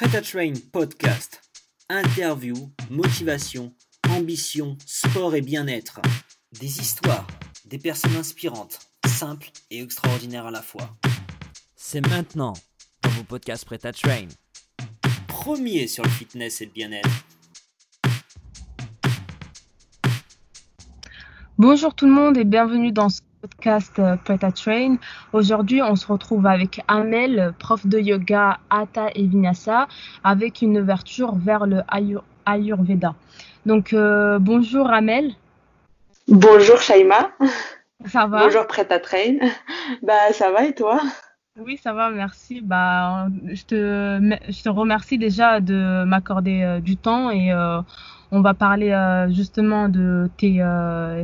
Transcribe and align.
Prêt 0.00 0.16
à 0.16 0.22
Train 0.22 0.54
podcast. 0.72 1.42
Interview, 1.90 2.54
motivation, 2.88 3.74
ambition, 4.08 4.78
sport 4.86 5.34
et 5.34 5.42
bien-être. 5.42 6.00
Des 6.58 6.80
histoires, 6.80 7.26
des 7.66 7.76
personnes 7.76 8.16
inspirantes, 8.16 8.78
simples 9.04 9.50
et 9.70 9.82
extraordinaires 9.82 10.46
à 10.46 10.50
la 10.50 10.62
fois. 10.62 10.96
C'est 11.76 12.00
maintenant 12.08 12.54
dans 13.02 13.10
vos 13.10 13.24
podcasts 13.24 13.66
Prêt 13.66 13.84
à 13.84 13.92
Train. 13.92 14.28
Premier 15.28 15.86
sur 15.86 16.02
le 16.02 16.08
fitness 16.08 16.62
et 16.62 16.64
le 16.64 16.72
bien-être. 16.72 17.10
Bonjour 21.58 21.94
tout 21.94 22.06
le 22.06 22.12
monde 22.12 22.38
et 22.38 22.44
bienvenue 22.44 22.90
dans 22.90 23.10
ce 23.10 23.20
podcast 23.42 23.98
euh, 23.98 24.16
Preta 24.16 24.50
Train. 24.50 24.96
Aujourd'hui, 25.32 25.80
on 25.80 25.94
se 25.94 26.06
retrouve 26.08 26.46
avec 26.46 26.80
Amel, 26.88 27.52
prof 27.58 27.86
de 27.86 28.00
yoga 28.00 28.58
Hatha 28.68 29.10
et 29.14 29.26
Vinyasa, 29.26 29.86
avec 30.24 30.60
une 30.60 30.78
ouverture 30.78 31.36
vers 31.36 31.66
le 31.66 31.82
Ayurveda. 32.46 33.14
Donc, 33.64 33.92
euh, 33.92 34.40
bonjour 34.40 34.90
Amel. 34.90 35.32
Bonjour 36.26 36.78
Shaima. 36.80 37.30
Ça 38.06 38.26
va? 38.26 38.44
Bonjour 38.44 38.66
Preta 38.66 38.98
Train. 38.98 39.36
Bah, 40.02 40.32
ça 40.32 40.50
va 40.50 40.64
et 40.64 40.74
toi? 40.74 41.00
Oui, 41.60 41.76
ça 41.76 41.92
va, 41.92 42.10
merci. 42.10 42.60
Bah, 42.60 43.28
je 43.52 43.64
te, 43.64 44.36
je 44.48 44.62
te 44.62 44.68
remercie 44.68 45.18
déjà 45.18 45.60
de 45.60 46.04
m'accorder 46.04 46.62
euh, 46.62 46.80
du 46.80 46.96
temps 46.96 47.30
et 47.30 47.52
on 48.32 48.40
va 48.40 48.54
parler 48.54 49.26
justement 49.30 49.88
de 49.88 50.28
tes 50.38 50.60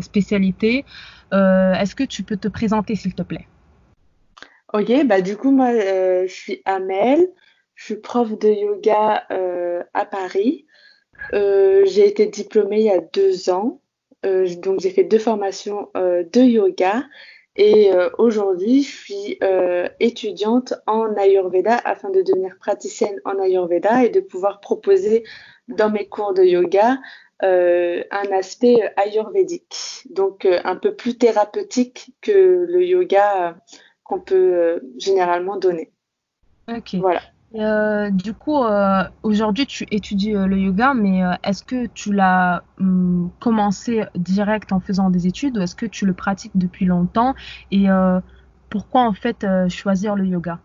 spécialités. 0.01 0.85
Euh, 1.33 1.75
est-ce 1.75 1.97
que 1.97 2.05
tu 2.05 2.23
peux 2.23 2.37
te 2.37 2.49
présenter, 2.49 2.95
s'il 2.95 3.15
te 3.15 3.23
plaît? 3.23 3.47
Ok, 4.79 4.93
bah 5.07 5.23
du 5.23 5.39
coup, 5.39 5.53
moi, 5.53 5.71
euh, 5.71 6.27
je 6.27 6.35
suis 6.35 6.63
Amel, 6.67 7.33
je 7.77 7.85
suis 7.87 7.97
prof 7.97 8.39
de 8.39 8.51
yoga 8.51 9.25
euh, 9.31 9.83
à 9.95 10.05
Paris. 10.05 10.67
j'ai 11.33 12.07
été 12.07 12.27
diplômée 12.27 12.81
il 12.81 12.85
y 12.85 12.91
a 12.91 13.01
deux 13.01 13.49
ans, 13.49 13.81
donc 14.23 14.81
j'ai 14.81 14.91
fait 14.91 15.05
deux 15.05 15.19
formations 15.19 15.89
de 15.95 16.41
yoga. 16.41 17.05
Et 17.57 17.91
aujourd'hui, 18.19 18.83
je 18.83 18.95
suis 18.95 19.39
étudiante 19.99 20.75
en 20.87 21.15
Ayurveda 21.15 21.79
afin 21.83 22.11
de 22.11 22.21
devenir 22.21 22.59
praticienne 22.61 23.19
en 23.25 23.39
Ayurveda 23.39 24.05
et 24.05 24.11
de 24.11 24.21
pouvoir 24.21 24.61
proposer 24.61 25.25
dans 25.69 25.89
mes 25.89 26.07
cours 26.07 26.35
de 26.35 26.43
yoga 26.43 26.99
euh, 27.43 28.03
un 28.11 28.33
aspect 28.33 28.81
ayurvédique, 28.97 30.07
donc 30.09 30.47
euh, 30.47 30.59
un 30.65 30.77
peu 30.77 30.97
plus 30.97 31.19
thérapeutique 31.19 32.15
que 32.23 32.65
le 32.67 32.83
yoga 32.83 33.49
euh, 33.49 33.53
qu'on 34.09 34.21
peut 34.21 34.81
généralement 34.99 35.57
donner. 35.57 35.93
Ok. 36.69 36.97
Voilà. 36.97 38.11
du 38.11 38.35
coup, 38.35 38.63
aujourd'hui, 39.23 39.67
tu 39.67 39.87
étudies 39.91 40.33
le 40.33 40.59
yoga, 40.59 40.95
mais 40.95 41.21
est-ce 41.45 41.63
que 41.65 41.87
tu 41.87 42.13
l'as 42.13 42.65
hum, 42.81 43.31
commencé 43.41 44.05
direct 44.15 44.73
en 44.73 44.81
faisant 44.81 45.11
des 45.11 45.27
études 45.27 45.59
ou 45.59 45.61
est-ce 45.61 45.77
que 45.77 45.87
tu 45.87 46.07
le 46.07 46.13
pratiques 46.13 46.57
depuis 46.57 46.87
longtemps? 46.87 47.35
Et 47.71 47.87
pourquoi 48.71 49.03
en 49.03 49.13
fait 49.13 49.47
choisir 49.69 50.17
le 50.17 50.27
yoga? 50.27 50.59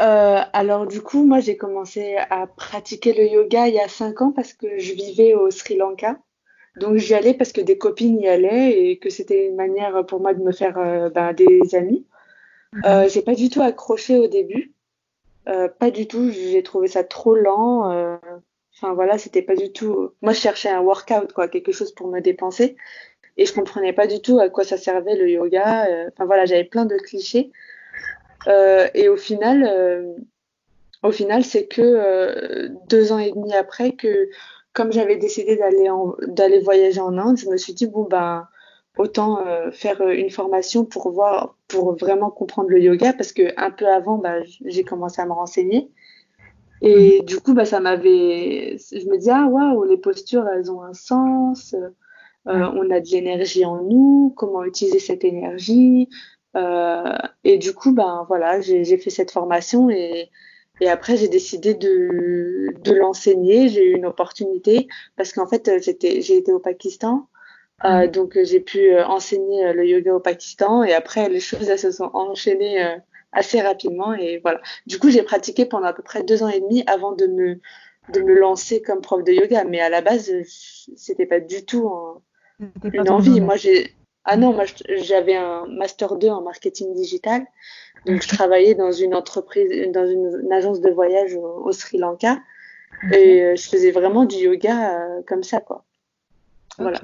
Euh, 0.00 0.40
alors 0.52 0.86
du 0.86 1.00
coup, 1.00 1.24
moi 1.24 1.40
j'ai 1.40 1.56
commencé 1.56 2.16
à 2.30 2.46
pratiquer 2.46 3.12
le 3.12 3.24
yoga 3.24 3.68
il 3.68 3.74
y 3.74 3.80
a 3.80 3.88
cinq 3.88 4.20
ans 4.20 4.32
parce 4.32 4.52
que 4.52 4.78
je 4.78 4.92
vivais 4.94 5.34
au 5.34 5.50
Sri 5.50 5.76
Lanka. 5.76 6.18
Donc 6.76 6.96
j'y 6.96 7.14
allais 7.14 7.34
parce 7.34 7.52
que 7.52 7.60
des 7.60 7.78
copines 7.78 8.18
y 8.20 8.28
allaient 8.28 8.86
et 8.86 8.98
que 8.98 9.10
c'était 9.10 9.46
une 9.46 9.56
manière 9.56 10.04
pour 10.06 10.20
moi 10.20 10.34
de 10.34 10.42
me 10.42 10.52
faire 10.52 10.78
euh, 10.78 11.10
ben, 11.10 11.32
des 11.32 11.74
amis. 11.74 12.06
Mhm. 12.72 12.82
Euh, 12.86 13.08
j'ai 13.08 13.22
pas 13.22 13.34
du 13.34 13.50
tout 13.50 13.60
accroché 13.60 14.18
au 14.18 14.26
début, 14.26 14.72
euh, 15.48 15.68
pas 15.68 15.90
du 15.90 16.06
tout. 16.06 16.30
J'ai 16.30 16.62
trouvé 16.62 16.88
ça 16.88 17.04
trop 17.04 17.34
lent. 17.34 17.90
Euh, 17.90 18.16
enfin 18.74 18.94
voilà, 18.94 19.18
c'était 19.18 19.42
pas 19.42 19.56
du 19.56 19.72
tout. 19.72 20.12
Moi 20.22 20.32
je 20.32 20.40
cherchais 20.40 20.70
un 20.70 20.80
workout 20.80 21.32
quoi, 21.32 21.48
quelque 21.48 21.72
chose 21.72 21.92
pour 21.92 22.08
me 22.08 22.20
dépenser 22.20 22.76
et 23.36 23.46
je 23.46 23.52
comprenais 23.54 23.92
pas 23.92 24.06
du 24.06 24.20
tout 24.20 24.38
à 24.38 24.48
quoi 24.48 24.64
ça 24.64 24.76
servait 24.76 25.16
le 25.16 25.28
yoga. 25.28 25.86
Enfin 26.08 26.24
voilà, 26.24 26.46
j'avais 26.46 26.64
plein 26.64 26.86
de 26.86 26.96
clichés. 26.96 27.50
Euh, 28.48 28.88
et 28.94 29.08
au 29.08 29.16
final, 29.16 29.64
euh, 29.64 30.14
au 31.02 31.12
final, 31.12 31.44
c'est 31.44 31.66
que 31.66 31.82
euh, 31.82 32.68
deux 32.88 33.12
ans 33.12 33.18
et 33.18 33.30
demi 33.30 33.54
après 33.54 33.92
que, 33.92 34.28
comme 34.72 34.92
j'avais 34.92 35.16
décidé 35.16 35.56
d'aller 35.56 35.88
d'aller 36.28 36.60
voyager 36.60 37.00
en 37.00 37.16
Inde, 37.18 37.38
je 37.38 37.48
me 37.48 37.56
suis 37.56 37.74
dit 37.74 37.86
bon 37.86 38.04
ben 38.04 38.46
autant 38.98 39.44
faire 39.72 40.02
une 40.02 40.30
formation 40.30 40.84
pour 40.84 41.10
voir, 41.10 41.56
pour 41.68 41.96
vraiment 41.96 42.30
comprendre 42.30 42.68
le 42.68 42.80
yoga, 42.80 43.12
parce 43.14 43.32
que 43.32 43.54
un 43.56 43.70
peu 43.70 43.86
avant, 43.86 44.18
bah, 44.18 44.42
j'ai 44.66 44.84
commencé 44.84 45.22
à 45.22 45.26
me 45.26 45.32
renseigner. 45.32 45.90
Et 46.82 47.20
mhm. 47.20 47.26
du 47.26 47.40
coup, 47.40 47.54
bah, 47.54 47.64
ça 47.64 47.80
m'avait, 47.80 48.76
je 48.76 49.08
me 49.08 49.16
disais, 49.16 49.30
ah, 49.32 49.46
waouh, 49.46 49.84
les 49.84 49.96
postures, 49.96 50.46
elles 50.48 50.70
ont 50.70 50.82
un 50.82 50.94
sens, 50.94 51.74
euh, 51.74 52.70
on 52.74 52.90
a 52.90 53.00
de 53.00 53.08
l'énergie 53.08 53.64
en 53.64 53.82
nous, 53.82 54.34
comment 54.36 54.64
utiliser 54.64 54.98
cette 54.98 55.24
énergie, 55.24 56.08
euh, 56.56 57.16
et 57.44 57.56
du 57.58 57.72
coup, 57.72 57.92
ben 57.92 58.24
voilà, 58.28 58.60
j'ai 58.60 58.98
fait 58.98 59.10
cette 59.10 59.30
formation 59.30 59.88
et, 59.90 60.28
et 60.80 60.88
après 60.88 61.16
j'ai 61.16 61.28
décidé 61.28 61.74
de, 61.74 62.74
de 62.82 62.92
l'enseigner. 62.92 63.68
J'ai 63.68 63.84
eu 63.84 63.96
une 63.96 64.06
opportunité 64.06 64.88
parce 65.16 65.32
qu'en 65.32 65.46
fait 65.46 65.70
j'étais 65.80 66.20
j'ai 66.22 66.36
été 66.36 66.52
au 66.52 66.58
Pakistan, 66.58 67.28
euh, 67.84 68.06
donc 68.06 68.38
j'ai 68.42 68.60
pu 68.60 68.92
euh, 68.92 69.04
enseigner 69.06 69.72
le 69.72 69.86
yoga 69.86 70.14
au 70.14 70.20
Pakistan 70.20 70.82
et 70.84 70.92
après 70.92 71.28
les 71.28 71.40
choses 71.40 71.68
elles 71.68 71.78
se 71.78 71.90
sont 71.90 72.10
enchaînées 72.14 72.84
euh, 72.84 72.96
assez 73.32 73.60
rapidement 73.60 74.14
et 74.14 74.38
voilà. 74.38 74.60
Du 74.86 74.98
coup 74.98 75.10
j'ai 75.10 75.22
pratiqué 75.22 75.66
pendant 75.66 75.86
à 75.86 75.92
peu 75.92 76.02
près 76.02 76.22
deux 76.22 76.42
ans 76.42 76.48
et 76.48 76.60
demi 76.60 76.84
avant 76.86 77.12
de 77.12 77.26
me 77.26 77.60
de 78.12 78.20
me 78.20 78.34
lancer 78.34 78.82
comme 78.82 79.00
prof 79.00 79.22
de 79.22 79.32
yoga, 79.32 79.64
mais 79.64 79.80
à 79.80 79.88
la 79.88 80.00
base 80.00 80.32
c'était 80.96 81.26
pas 81.26 81.40
du 81.40 81.64
tout 81.64 81.90
une 82.92 83.08
envie. 83.08 83.40
Moi 83.40 83.56
j'ai 83.56 83.94
ah 84.24 84.36
non, 84.36 84.52
moi 84.52 84.64
j'avais 85.02 85.36
un 85.36 85.66
master 85.66 86.16
2 86.16 86.28
en 86.28 86.42
marketing 86.42 86.94
digital. 86.94 87.44
Donc 88.06 88.22
je 88.22 88.28
travaillais 88.28 88.74
dans 88.74 88.92
une 88.92 89.14
entreprise, 89.14 89.70
dans 89.92 90.06
une, 90.06 90.52
agence 90.52 90.80
de 90.80 90.90
voyage 90.90 91.34
au, 91.34 91.70
Sri 91.72 91.98
Lanka. 91.98 92.38
Et 93.12 93.42
euh, 93.42 93.56
je 93.56 93.68
faisais 93.68 93.90
vraiment 93.90 94.24
du 94.24 94.36
yoga 94.36 94.94
euh, 94.94 95.22
comme 95.26 95.42
ça, 95.42 95.60
quoi. 95.60 95.84
Voilà. 96.78 97.00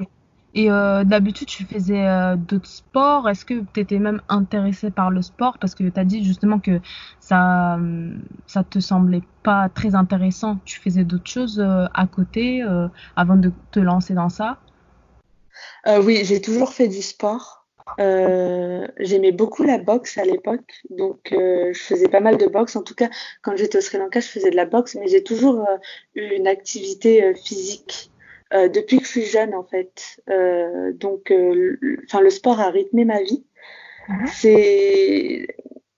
Et 0.55 0.71
euh, 0.71 1.05
d'habitude, 1.05 1.49
tu 1.49 1.65
faisais 1.65 2.07
d'autres 2.37 2.69
sports? 2.69 3.29
Est-ce 3.29 3.45
que 3.45 3.63
tu 3.75 3.81
étais 3.81 3.99
même 3.99 4.23
intéressé 4.29 4.91
par 4.91 5.11
le 5.11 5.23
sport? 5.23 5.59
Parce 5.59 5.75
que 5.75 5.85
tu 5.85 6.01
as 6.01 6.05
dit 6.05 6.25
justement 6.25 6.59
que 6.59 6.81
ça 7.21 7.79
ça 8.47 8.65
te 8.65 8.79
semblait 8.79 9.23
pas 9.43 9.69
très 9.69 9.95
intéressant. 9.95 10.59
Tu 10.65 10.81
faisais 10.81 11.05
d'autres 11.05 11.31
choses 11.31 11.61
à 11.61 12.07
côté 12.07 12.65
avant 13.15 13.37
de 13.37 13.53
te 13.73 13.79
lancer 13.79 14.15
dans 14.15 14.31
ça? 14.31 14.59
Euh, 15.87 16.03
oui, 16.03 16.21
j'ai 16.25 16.41
toujours 16.41 16.73
fait 16.73 16.89
du 16.89 17.03
sport. 17.03 17.67
Euh, 18.01 18.87
j'aimais 18.99 19.33
beaucoup 19.33 19.63
la 19.63 19.79
boxe 19.79 20.19
à 20.19 20.25
l'époque, 20.25 20.83
donc 20.91 21.33
euh, 21.33 21.73
je 21.73 21.81
faisais 21.81 22.09
pas 22.09 22.21
mal 22.21 22.37
de 22.37 22.47
boxe. 22.47 22.77
En 22.77 22.83
tout 22.83 22.95
cas, 22.95 23.09
quand 23.43 23.57
j'étais 23.57 23.79
au 23.79 23.81
Sri 23.81 23.97
Lanka, 23.97 24.21
je 24.21 24.29
faisais 24.29 24.51
de 24.51 24.57
la 24.57 24.67
boxe, 24.67 24.95
mais 24.95 25.09
j'ai 25.09 25.25
toujours 25.25 25.67
eu 26.15 26.35
une 26.37 26.47
activité 26.47 27.35
physique 27.35 28.11
depuis 28.53 28.99
que 28.99 29.05
je 29.05 29.11
suis 29.11 29.25
jeune, 29.25 29.55
en 29.55 29.65
fait. 29.65 30.23
donc, 30.95 31.33
enfin, 32.05 32.21
le 32.21 32.31
sport 32.31 32.61
a 32.61 32.71
rythmé 32.71 33.05
ma 33.05 33.23
vie. 33.23 33.45
Mhm. 34.09 34.27
C'est 34.27 35.47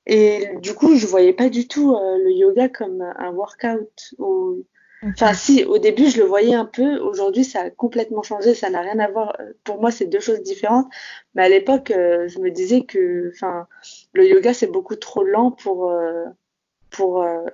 et 0.06 0.48
du 0.60 0.74
coup, 0.74 0.96
je 0.96 1.06
voyais 1.06 1.32
pas 1.32 1.48
du 1.48 1.68
tout 1.68 1.96
le 1.96 2.32
yoga 2.32 2.68
comme 2.68 3.02
un 3.02 3.30
workout 3.32 4.14
ou 4.18 4.64
Enfin, 5.02 5.32
si, 5.32 5.64
au 5.64 5.78
début, 5.78 6.10
je 6.10 6.18
le 6.18 6.24
voyais 6.26 6.54
un 6.54 6.66
peu. 6.66 6.98
Aujourd'hui, 6.98 7.44
ça 7.44 7.62
a 7.62 7.70
complètement 7.70 8.22
changé. 8.22 8.54
Ça 8.54 8.68
n'a 8.68 8.82
rien 8.82 8.98
à 8.98 9.10
voir. 9.10 9.34
Pour 9.64 9.80
moi, 9.80 9.90
c'est 9.90 10.06
deux 10.06 10.20
choses 10.20 10.42
différentes. 10.42 10.88
Mais 11.34 11.44
à 11.44 11.48
l'époque, 11.48 11.90
euh, 11.90 12.28
je 12.28 12.38
me 12.38 12.50
disais 12.50 12.82
que, 12.82 13.30
enfin, 13.34 13.66
le 14.12 14.28
yoga, 14.28 14.52
c'est 14.52 14.66
beaucoup 14.66 14.96
trop 14.96 15.24
lent 15.24 15.52
pour, 15.52 15.90
euh, 15.90 16.26
pour, 16.90 17.22
euh, 17.22 17.44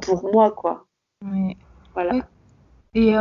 pour 0.00 0.32
moi, 0.32 0.50
quoi. 0.50 0.86
Oui. 1.24 1.56
Voilà. 1.94 2.26
Et 2.94 3.14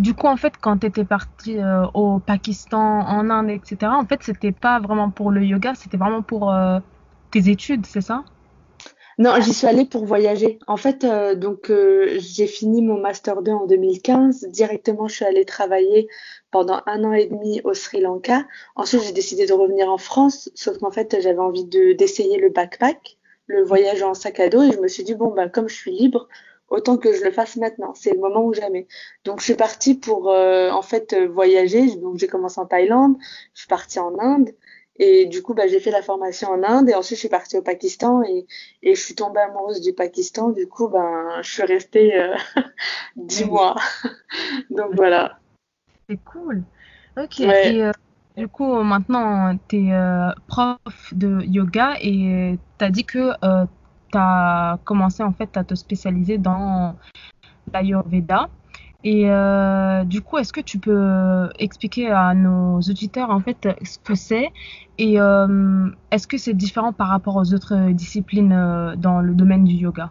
du 0.00 0.14
coup, 0.14 0.26
en 0.26 0.36
fait, 0.36 0.54
quand 0.60 0.78
tu 0.78 0.86
étais 0.86 1.04
partie 1.04 1.58
au 1.94 2.18
Pakistan, 2.18 3.00
en 3.00 3.30
Inde, 3.30 3.50
etc., 3.50 3.92
en 3.94 4.04
fait, 4.04 4.24
c'était 4.24 4.50
pas 4.50 4.80
vraiment 4.80 5.10
pour 5.10 5.30
le 5.30 5.44
yoga, 5.44 5.74
c'était 5.76 5.98
vraiment 5.98 6.22
pour 6.22 6.52
tes 7.30 7.48
études, 7.48 7.86
c'est 7.86 8.00
ça? 8.00 8.24
Non, 9.20 9.38
j'y 9.38 9.52
suis 9.52 9.66
allée 9.66 9.84
pour 9.84 10.06
voyager. 10.06 10.58
En 10.66 10.78
fait, 10.78 11.04
euh, 11.04 11.34
donc 11.34 11.70
euh, 11.70 12.16
j'ai 12.20 12.46
fini 12.46 12.80
mon 12.80 12.98
master 12.98 13.42
2 13.42 13.52
en 13.52 13.66
2015. 13.66 14.46
Directement, 14.48 15.08
je 15.08 15.16
suis 15.16 15.24
allée 15.26 15.44
travailler 15.44 16.08
pendant 16.50 16.80
un 16.86 17.04
an 17.04 17.12
et 17.12 17.26
demi 17.26 17.60
au 17.64 17.74
Sri 17.74 18.00
Lanka. 18.00 18.46
Ensuite, 18.76 19.02
j'ai 19.02 19.12
décidé 19.12 19.44
de 19.44 19.52
revenir 19.52 19.90
en 19.90 19.98
France, 19.98 20.50
sauf 20.54 20.78
qu'en 20.78 20.90
fait, 20.90 21.20
j'avais 21.20 21.38
envie 21.38 21.66
de 21.66 21.92
d'essayer 21.92 22.38
le 22.38 22.48
backpack, 22.48 23.18
le 23.46 23.62
voyage 23.62 24.02
en 24.02 24.14
sac 24.14 24.40
à 24.40 24.48
dos, 24.48 24.62
et 24.62 24.72
je 24.72 24.78
me 24.78 24.88
suis 24.88 25.04
dit 25.04 25.14
bon 25.14 25.34
ben 25.34 25.50
comme 25.50 25.68
je 25.68 25.74
suis 25.74 25.92
libre, 25.92 26.26
autant 26.70 26.96
que 26.96 27.12
je 27.12 27.22
le 27.22 27.30
fasse 27.30 27.56
maintenant. 27.56 27.92
C'est 27.94 28.14
le 28.14 28.20
moment 28.20 28.46
ou 28.46 28.54
jamais. 28.54 28.86
Donc, 29.26 29.40
je 29.40 29.44
suis 29.44 29.54
partie 29.54 29.96
pour 29.96 30.30
euh, 30.30 30.70
en 30.70 30.80
fait 30.80 31.14
voyager. 31.14 31.94
Donc, 31.96 32.16
j'ai 32.16 32.26
commencé 32.26 32.58
en 32.58 32.64
Thaïlande, 32.64 33.16
je 33.52 33.60
suis 33.60 33.68
partie 33.68 33.98
en 33.98 34.18
Inde. 34.18 34.54
Et 35.02 35.24
du 35.24 35.42
coup, 35.42 35.54
bah, 35.54 35.66
j'ai 35.66 35.80
fait 35.80 35.90
la 35.90 36.02
formation 36.02 36.50
en 36.50 36.62
Inde 36.62 36.90
et 36.90 36.94
ensuite 36.94 37.16
je 37.16 37.20
suis 37.20 37.28
partie 37.30 37.56
au 37.56 37.62
Pakistan 37.62 38.22
et, 38.22 38.46
et 38.82 38.94
je 38.94 39.00
suis 39.00 39.14
tombée 39.14 39.40
amoureuse 39.40 39.80
du 39.80 39.94
Pakistan. 39.94 40.50
Du 40.50 40.68
coup, 40.68 40.88
ben, 40.88 41.40
je 41.40 41.50
suis 41.50 41.62
restée 41.62 42.20
euh, 42.20 42.36
dix 43.16 43.46
mois. 43.46 43.76
Donc 44.70 44.94
voilà. 44.94 45.38
C'est 46.06 46.18
cool. 46.30 46.64
Ok. 47.16 47.40
Et 47.40 47.82
euh, 47.82 47.92
du 48.36 48.46
coup, 48.46 48.82
maintenant, 48.82 49.56
tu 49.68 49.86
es 49.86 49.94
euh, 49.94 50.32
prof 50.46 50.76
de 51.12 51.40
yoga 51.46 51.94
et 52.02 52.58
tu 52.78 52.84
as 52.84 52.90
dit 52.90 53.04
que 53.06 53.32
tu 53.40 54.18
as 54.18 54.78
commencé 54.84 55.22
en 55.22 55.32
fait 55.32 55.56
à 55.56 55.64
te 55.64 55.74
spécialiser 55.74 56.36
dans 56.36 56.94
l'Ayurveda. 57.72 58.50
Et 59.02 59.30
euh, 59.30 60.04
du 60.04 60.20
coup, 60.20 60.36
est-ce 60.38 60.52
que 60.52 60.60
tu 60.60 60.78
peux 60.78 61.48
expliquer 61.58 62.10
à 62.10 62.34
nos 62.34 62.80
auditeurs 62.80 63.30
en 63.30 63.40
fait 63.40 63.68
ce 63.82 63.98
que 63.98 64.14
c'est 64.14 64.50
et 64.98 65.18
euh, 65.18 65.88
est-ce 66.10 66.26
que 66.26 66.36
c'est 66.36 66.52
différent 66.52 66.92
par 66.92 67.08
rapport 67.08 67.36
aux 67.36 67.54
autres 67.54 67.92
disciplines 67.92 68.52
euh, 68.52 68.96
dans 68.96 69.20
le 69.20 69.32
domaine 69.32 69.64
du 69.64 69.74
yoga? 69.74 70.10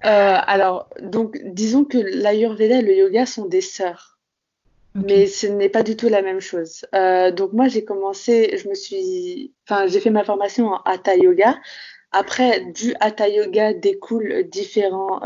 Alors, 0.00 0.88
donc, 1.02 1.38
disons 1.44 1.84
que 1.84 1.98
l'Ayurveda 1.98 2.78
et 2.78 2.82
le 2.82 2.94
yoga 2.94 3.26
sont 3.26 3.46
des 3.46 3.60
sœurs, 3.60 4.20
mais 4.94 5.26
ce 5.26 5.46
n'est 5.46 5.68
pas 5.68 5.82
du 5.82 5.96
tout 5.96 6.08
la 6.08 6.22
même 6.22 6.40
chose. 6.40 6.86
donc 7.36 7.52
moi, 7.52 7.66
j'ai 7.66 7.84
commencé, 7.84 8.56
je 8.62 8.68
me 8.68 8.74
suis, 8.74 9.54
enfin, 9.68 9.86
j'ai 9.88 10.00
fait 10.00 10.10
ma 10.10 10.22
formation 10.22 10.68
en 10.68 10.80
Hatha 10.84 11.16
Yoga. 11.16 11.58
Après, 12.12 12.64
du 12.72 12.94
Hatha 13.00 13.28
Yoga 13.28 13.74
découlent 13.74 14.44
différents 14.48 15.20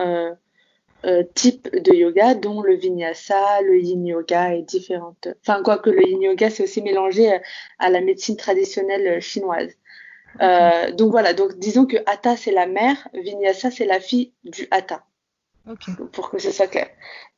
euh, 1.04 1.24
types 1.34 1.68
de 1.74 1.92
yoga, 1.94 2.34
dont 2.34 2.62
le 2.62 2.74
vinyasa, 2.74 3.60
le 3.62 3.80
yin 3.80 4.06
yoga 4.06 4.54
et 4.54 4.62
différentes. 4.62 5.28
Enfin, 5.40 5.62
quoique 5.62 5.90
le 5.90 6.06
yin 6.08 6.22
yoga, 6.22 6.50
c'est 6.50 6.62
aussi 6.62 6.82
mélangé 6.82 7.30
à 7.78 7.90
la 7.90 8.00
médecine 8.00 8.36
traditionnelle 8.36 9.20
chinoise. 9.20 9.72
Euh, 10.40 10.92
donc 10.92 11.10
voilà, 11.10 11.34
donc 11.34 11.58
disons 11.58 11.86
que 11.86 11.96
Hatha 12.06 12.36
c'est 12.36 12.52
la 12.52 12.66
mère, 12.66 13.08
Vinyasa 13.12 13.70
c'est 13.70 13.84
la 13.84 14.00
fille 14.00 14.32
du 14.44 14.66
Hatha. 14.70 15.04
Pour 16.12 16.30
que 16.30 16.38
ce 16.38 16.50
soit 16.50 16.66
clair. 16.66 16.88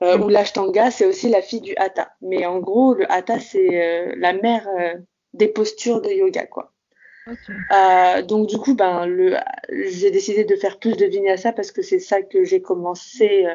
Euh, 0.03 0.19
Ou 0.19 0.29
l'Ashtanga 0.29 0.91
c'est 0.91 1.05
aussi 1.05 1.29
la 1.29 1.43
fille 1.43 1.61
du 1.61 1.75
Hatha. 1.77 2.13
Mais 2.23 2.47
en 2.47 2.59
gros, 2.59 2.95
le 2.95 3.11
Hatha 3.11 3.41
c'est 3.41 3.83
euh, 3.83 4.15
la 4.17 4.33
mère 4.33 4.69
des 5.33 5.49
postures 5.49 6.01
de 6.01 6.11
yoga, 6.11 6.47
quoi. 6.47 6.74
Euh, 7.29 8.23
donc 8.23 8.49
du 8.49 8.59
coup, 8.59 8.75
ben, 8.75 9.07
le, 9.07 9.37
j'ai 9.71 10.11
décidé 10.11 10.45
de 10.45 10.57
faire 10.57 10.79
plus 10.79 10.97
de 10.97 11.07
vinyasa 11.07 11.53
parce 11.53 11.73
que 11.73 11.83
c'est 11.83 11.99
ça 11.99 12.23
que 12.23 12.45
j'ai 12.45 12.61
commencé 12.61 13.47
euh, 13.47 13.55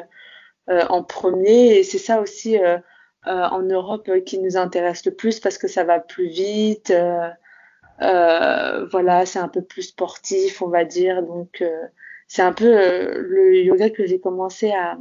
euh, 0.70 0.86
en 0.88 1.02
premier 1.02 1.76
et 1.76 1.82
c'est 1.84 1.98
ça 1.98 2.20
aussi 2.20 2.58
en 3.24 3.62
Europe 3.62 4.10
qui 4.24 4.38
nous 4.38 4.56
intéresse 4.56 5.04
le 5.04 5.12
plus 5.14 5.40
parce 5.40 5.58
que 5.58 5.68
ça 5.68 5.84
va 5.84 6.00
plus 6.00 6.28
vite. 6.28 6.92
voilà, 8.00 9.26
c'est 9.26 9.38
un 9.38 9.48
peu 9.48 9.62
plus 9.62 9.82
sportif, 9.82 10.62
on 10.62 10.68
va 10.68 10.84
dire. 10.84 11.22
Donc 11.22 11.62
c'est 12.28 12.42
un 12.42 12.52
peu 12.52 13.20
le 13.20 13.56
yoga 13.56 13.90
que 13.90 14.06
j'ai 14.06 14.20
commencé 14.20 14.72
à, 14.72 14.98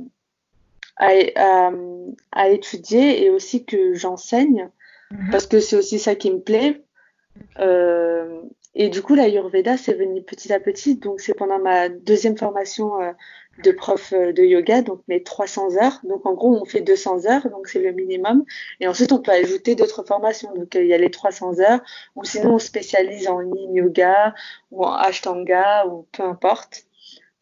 à, 0.98 1.71
à, 2.31 2.50
étudier 2.50 3.24
et 3.24 3.30
aussi 3.30 3.66
que 3.66 3.94
j'enseigne 3.94 4.69
mhm. 5.12 5.31
parce 5.31 5.48
que 5.48 5.60
c'est 5.60 5.77
aussi 5.77 5.98
ça 5.98 6.16
qui 6.16 6.31
me 6.31 6.39
plaît. 6.39 6.83
Euh, 7.60 8.42
et 8.75 8.89
du 8.89 9.01
coup, 9.01 9.16
l'Ayurveda, 9.16 9.77
c'est 9.77 9.94
venu 9.94 10.21
petit 10.21 10.54
à 10.54 10.60
petit. 10.60 10.95
Donc, 10.95 11.21
c'est 11.21 11.33
pendant 11.33 11.60
ma 11.60 11.89
deuxième 11.89 12.38
formation 12.38 13.01
euh, 13.01 13.12
de 13.63 13.71
prof 13.71 14.13
euh, 14.13 14.31
de 14.31 14.44
yoga, 14.44 14.81
donc 14.83 15.01
mes 15.07 15.24
300 15.24 15.77
heures. 15.77 16.00
Donc, 16.04 16.25
en 16.25 16.33
gros, 16.33 16.56
on 16.56 16.66
fait 16.66 16.81
200 16.81 17.25
heures, 17.25 17.50
donc 17.50 17.68
c'est 17.68 17.81
le 17.81 17.92
minimum. 17.92 18.45
Et 18.80 18.88
ensuite, 18.88 19.12
on 19.12 19.19
peut 19.19 19.31
ajouter 19.31 19.75
d'autres 19.75 20.04
formations. 20.04 20.54
Donc, 20.54 20.75
il 20.75 20.86
y 20.86 20.94
a 20.94 20.98
les 20.98 21.10
300 21.10 21.60
heures, 21.60 21.80
ou 22.16 22.24
sinon, 22.24 22.56
on 22.56 22.60
spécialise 22.60 23.27
en 23.27 23.42
yin 23.42 23.74
yoga 23.74 24.36
ou 24.71 24.86
en 24.86 24.94
ashtanga 24.94 25.88
ou 25.88 26.06
peu 26.12 26.24
importe. 26.24 26.83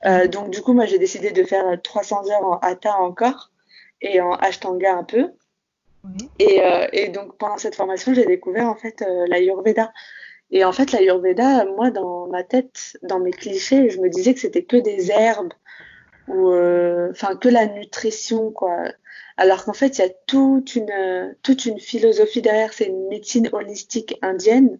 Euh, 0.05 0.27
donc, 0.27 0.49
du 0.51 0.61
coup, 0.61 0.73
moi, 0.73 0.85
j'ai 0.85 0.99
décidé 0.99 1.31
de 1.31 1.43
faire 1.43 1.65
300 1.81 2.29
heures 2.29 2.45
en 2.45 2.57
hatha 2.59 2.95
encore 2.99 3.51
et 4.01 4.21
en 4.21 4.31
ashtanga 4.33 4.95
un 4.95 5.03
peu. 5.03 5.31
Et, 6.39 6.61
euh, 6.61 6.87
et, 6.93 7.09
donc, 7.09 7.37
pendant 7.37 7.57
cette 7.57 7.75
formation, 7.75 8.13
j'ai 8.13 8.25
découvert 8.25 8.69
en 8.69 8.75
fait 8.75 9.03
l'Ayurveda. 9.27 9.91
Et 10.51 10.63
en 10.63 10.71
fait, 10.71 10.91
l'Ayurveda, 10.91 11.65
moi, 11.65 11.91
dans 11.91 12.27
ma 12.27 12.43
tête, 12.43 12.97
dans 13.03 13.19
mes 13.19 13.31
clichés, 13.31 13.89
je 13.89 13.99
me 13.99 14.09
disais 14.09 14.33
que 14.33 14.39
c'était 14.39 14.63
que 14.63 14.77
des 14.77 15.11
herbes 15.11 15.53
ou, 16.27 16.49
euh, 16.49 17.09
enfin, 17.11 17.35
que 17.35 17.49
la 17.49 17.65
nutrition, 17.65 18.51
quoi. 18.51 18.91
Alors 19.37 19.65
qu'en 19.65 19.73
fait, 19.73 19.97
il 19.97 20.01
y 20.01 20.05
a 20.05 20.09
toute 20.25 20.75
une, 20.75 21.35
toute 21.43 21.65
une 21.65 21.79
philosophie 21.79 22.41
derrière. 22.41 22.73
C'est 22.73 22.85
une 22.85 23.07
médecine 23.07 23.49
holistique 23.51 24.17
indienne. 24.21 24.79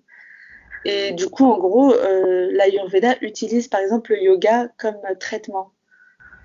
Et 0.86 1.12
du 1.12 1.28
coup, 1.28 1.46
en 1.46 1.58
gros, 1.58 1.94
euh, 1.94 2.50
l'Ayurveda 2.52 3.16
utilise 3.22 3.68
par 3.68 3.82
exemple 3.82 4.14
le 4.14 4.22
yoga 4.22 4.70
comme 4.78 4.98
traitement. 5.20 5.74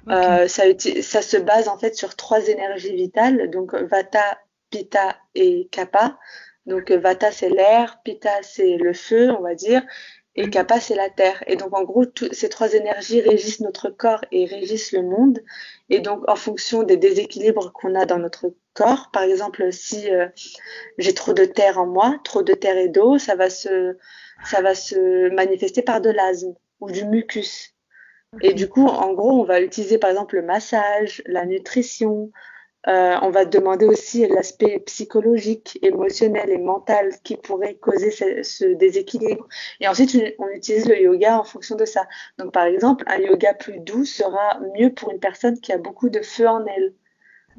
Euh, 0.09 0.49
ça, 0.49 0.65
ça 1.01 1.23
se 1.23 1.37
base 1.37 1.69
en 1.69 1.79
fait 1.79 1.95
sur 1.95 2.17
trois 2.17 2.49
énergies 2.49 2.95
vitales, 2.95 3.51
donc 3.51 3.75
Vata, 3.75 4.39
Pitta 4.71 5.17
et 5.37 5.69
Kapha. 5.71 6.19
Donc 6.67 6.91
euh, 6.91 6.99
Vata 6.99 7.33
c'est 7.33 7.49
l'air, 7.49 8.01
Pitta 8.05 8.43
c'est 8.43 8.77
le 8.77 8.93
feu, 8.93 9.31
on 9.31 9.43
va 9.43 9.55
dire, 9.55 9.83
et 10.35 10.49
Kapha 10.49 10.81
c'est 10.81 10.95
la 10.95 11.11
terre. 11.11 11.43
Et 11.47 11.57
donc 11.57 11.77
en 11.77 11.85
gros, 11.85 12.05
ces 12.33 12.49
trois 12.49 12.73
énergies 12.73 13.21
régissent 13.21 13.61
notre 13.61 13.91
corps 13.91 14.25
et 14.33 14.47
régissent 14.47 14.93
le 14.93 15.03
monde. 15.03 15.41
Et 15.91 16.01
donc 16.01 16.29
en 16.29 16.37
fonction 16.37 16.83
des 16.83 16.97
déséquilibres 16.97 17.73
qu'on 17.73 17.95
a 17.95 18.07
dans 18.07 18.19
notre 18.19 18.55
corps, 18.75 19.11
par 19.13 19.25
exemple 19.25 19.73
si 19.73 20.11
euh, 20.11 20.29
j'ai 20.99 21.15
trop 21.15 21.35
de 21.35 21.45
terre 21.45 21.79
en 21.79 21.87
moi, 21.87 22.17
trop 22.25 22.43
de 22.43 22.55
terre 22.55 22.79
et 22.79 22.89
d'eau, 22.89 23.19
ça 23.19 23.35
va 23.35 23.51
se 23.51 23.97
ça 24.45 24.63
va 24.63 24.75
se 24.75 25.29
manifester 25.35 25.83
par 25.83 26.01
de 26.01 26.11
l'asthme 26.11 26.55
ou 26.81 26.91
du 26.91 27.05
mucus. 27.05 27.75
Et 28.41 28.55
du 28.55 28.69
coup, 28.69 28.87
en 28.87 29.13
gros, 29.13 29.43
on 29.43 29.45
va 29.45 29.61
utiliser 29.61 29.99
par 29.99 30.11
exemple 30.11 30.37
le 30.37 30.43
massage, 30.43 31.23
la 31.27 31.45
nutrition, 31.45 32.33
euh, 32.89 33.17
on 33.23 33.31
va 33.31 33.45
demander 33.45 33.87
aussi 33.87 34.27
l'aspect 34.27 34.81
psychologique, 34.81 35.79
émotionnel 35.83 36.51
et 36.51 36.59
mental 36.59 37.13
qui 37.23 37.37
pourrait 37.37 37.77
causer 37.77 38.11
ce, 38.11 38.75
déséquilibre. 38.75 39.47
Et 39.81 39.87
ensuite, 39.87 40.17
on 40.39 40.49
utilise 40.49 40.89
le 40.89 41.01
yoga 41.01 41.39
en 41.39 41.45
fonction 41.45 41.77
de 41.77 41.85
ça. 41.85 42.07
Donc, 42.39 42.53
par 42.53 42.65
exemple, 42.65 43.05
un 43.07 43.19
yoga 43.19 43.55
plus 43.55 43.79
doux 43.79 44.05
sera 44.05 44.59
mieux 44.77 44.93
pour 44.93 45.13
une 45.13 45.21
personne 45.21 45.61
qui 45.61 45.73
a 45.73 45.79
beaucoup 45.79 46.09
de 46.09 46.23
feu 46.23 46.49
en 46.49 46.65
elle. 46.67 46.95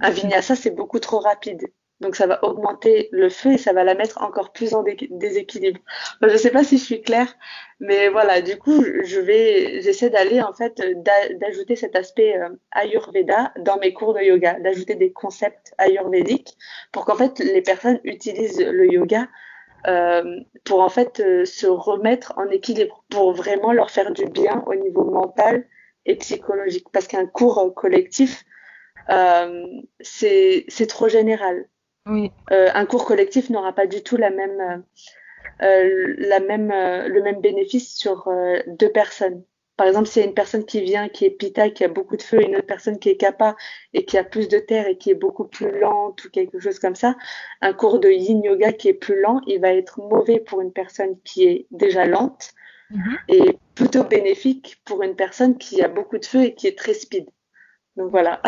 Un 0.02 0.10
vinyasa, 0.10 0.56
c'est 0.56 0.72
beaucoup 0.72 1.00
trop 1.00 1.20
rapide. 1.20 1.68
Donc 2.04 2.18
ça 2.18 2.28
va 2.28 2.44
augmenter 2.44 3.08
le 3.14 3.30
feu 3.30 3.54
et 3.54 3.58
ça 3.58 3.72
va 3.72 3.86
la 3.86 3.96
mettre 3.96 4.22
encore 4.22 4.52
plus 4.52 4.74
en 4.74 4.84
déséquilibre. 4.84 5.80
je 6.22 6.28
ne 6.28 6.38
sais 6.38 6.52
pas 6.52 6.66
si 6.66 6.78
je 6.78 6.84
suis 6.84 7.02
claire, 7.02 7.34
mais 7.80 8.10
voilà, 8.10 8.42
du 8.42 8.58
coup, 8.58 8.84
je 8.84 9.20
vais, 9.22 9.82
j'essaie 9.82 10.10
d'aller 10.10 10.42
en 10.42 10.52
fait 10.52 10.82
d'ajouter 11.40 11.78
cet 11.78 11.96
aspect 11.96 12.38
euh, 12.38 12.50
ayurveda 12.74 13.54
dans 13.60 13.78
mes 13.78 13.94
cours 13.94 14.14
de 14.14 14.20
yoga, 14.20 14.60
d'ajouter 14.60 14.95
des 14.95 15.14
concepts 15.14 15.74
ayurvédiques 15.78 16.57
pour 16.92 17.06
qu'en 17.06 17.16
fait 17.16 17.40
les 17.40 17.62
personnes 17.62 18.02
utilisent 18.04 18.60
le 18.60 18.92
yoga 18.92 19.30
euh, 19.88 20.42
pour 20.66 20.81
en 20.81 20.90
fait 20.90 21.22
euh, 21.22 21.45
se 21.45 21.68
remettre 21.68 22.33
en 22.36 22.50
équilibre, 22.50 23.06
pour 23.10 23.31
vraiment 23.31 23.72
leur 23.72 23.92
faire 23.92 24.12
du 24.12 24.26
bien 24.26 24.62
au 24.68 24.76
niveau 24.76 25.06
mental 25.06 25.66
et 26.06 26.18
psychologique. 26.18 26.88
Parce 26.92 27.07
qu'un 27.07 27.28
cours 27.28 27.74
collectif, 27.74 28.44
c'est 30.02 30.88
trop 30.90 31.07
général. 31.07 31.69
Oui. 32.06 32.31
Euh, 32.52 32.69
un 32.74 32.86
cours 32.86 33.06
collectif 33.06 33.50
n'aura 33.50 33.74
pas 33.74 33.88
du 33.88 34.04
tout 34.04 34.18
la 34.18 34.30
même, 34.30 34.60
euh, 34.60 34.78
euh 35.66 36.16
la 36.18 36.40
même, 36.40 36.72
euh, 36.72 37.07
le 37.07 37.22
même 37.22 37.40
bénéfice 37.40 37.95
sur 37.95 38.30
deux 38.68 38.92
personnes. 38.92 39.44
Par 39.76 39.88
exemple, 39.88 40.07
s'il 40.07 40.22
y 40.22 40.26
a 40.26 40.28
une 40.28 40.36
personne 40.36 40.66
qui 40.66 40.81
vient, 40.81 41.10
qui 41.10 41.26
est 41.26 41.31
pita, 41.31 41.69
qui 41.72 41.83
a 41.83 41.88
beaucoup 41.88 42.16
de 42.16 42.22
feu, 42.22 42.42
et 42.42 42.45
une 42.45 42.56
autre 42.56 42.68
personne 42.68 43.00
qui 43.00 43.10
est 43.10 43.18
kappa 43.18 43.56
et 43.94 44.06
qui 44.06 44.19
a 44.19 44.24
plus 44.24 44.48
de 44.48 44.60
terre 44.60 44.88
et 44.88 44.98
qui 44.98 45.10
est 45.10 45.16
beaucoup 45.16 45.45
plus 45.45 45.72
lente 45.80 46.24
ou 46.26 46.30
quelque 46.30 46.60
chose 46.60 46.78
comme 46.78 46.95
ça, 46.95 47.16
un 47.62 47.74
cours 47.74 48.00
de 48.00 48.10
yin 48.10 48.44
yoga 48.44 48.72
qui 48.74 48.90
est 48.90 48.94
plus 48.94 49.19
lent, 49.19 49.42
il 49.48 49.60
va 49.62 49.74
être 49.74 50.00
mauvais 50.00 50.40
pour 50.40 50.62
une 50.62 50.72
personne 50.74 51.19
qui 51.24 51.45
est 51.45 51.66
déjà 51.72 52.06
lente 52.06 52.52
mm-hmm. 52.92 53.18
et 53.30 53.57
plutôt 53.74 54.04
bénéfique 54.04 54.80
pour 54.86 55.02
une 55.02 55.16
personne 55.16 55.57
qui 55.57 55.81
a 55.81 55.88
beaucoup 55.88 56.19
de 56.19 56.26
feu 56.26 56.44
et 56.44 56.54
qui 56.54 56.68
est 56.68 56.78
très 56.78 56.94
speed. 56.94 57.28
Donc 57.95 58.12
voilà. 58.12 58.42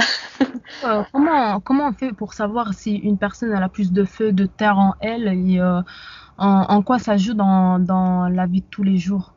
Euh, 0.84 1.04
comment, 1.12 1.60
comment 1.62 1.88
on 1.88 1.94
fait 1.94 2.12
pour 2.12 2.34
savoir 2.34 2.74
si 2.74 2.96
une 2.96 3.18
personne 3.18 3.54
a 3.54 3.70
plus 3.70 3.92
de 3.92 4.04
feu, 4.04 4.32
de 4.32 4.46
terre 4.46 4.78
en 4.78 4.94
elle 5.00 5.28
et 5.28 5.60
euh, 5.60 5.80
en, 6.38 6.82
quoi 6.82 7.00
ça 7.00 7.18
joue 7.18 7.34
dans, 7.34 7.80
dans, 7.80 8.28
la 8.28 8.46
vie 8.48 8.62
de 8.62 8.68
tous 8.68 8.84
les 8.84 8.98
jours? 8.98 9.34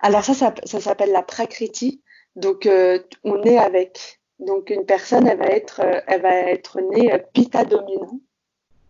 Alors 0.00 0.22
ça, 0.22 0.34
ça, 0.34 0.80
s'appelle 0.80 1.12
la 1.12 1.22
prakriti. 1.22 2.02
Donc 2.36 2.66
euh, 2.66 3.00
on 3.24 3.42
est 3.42 3.58
avec. 3.58 4.20
Donc 4.38 4.70
une 4.70 4.84
personne, 4.84 5.26
elle 5.26 5.38
va 5.38 5.46
être, 5.46 5.80
elle 6.06 6.22
va 6.22 6.34
être 6.34 6.78
née 6.80 7.12
pita 7.32 7.64
dominant. 7.64 8.20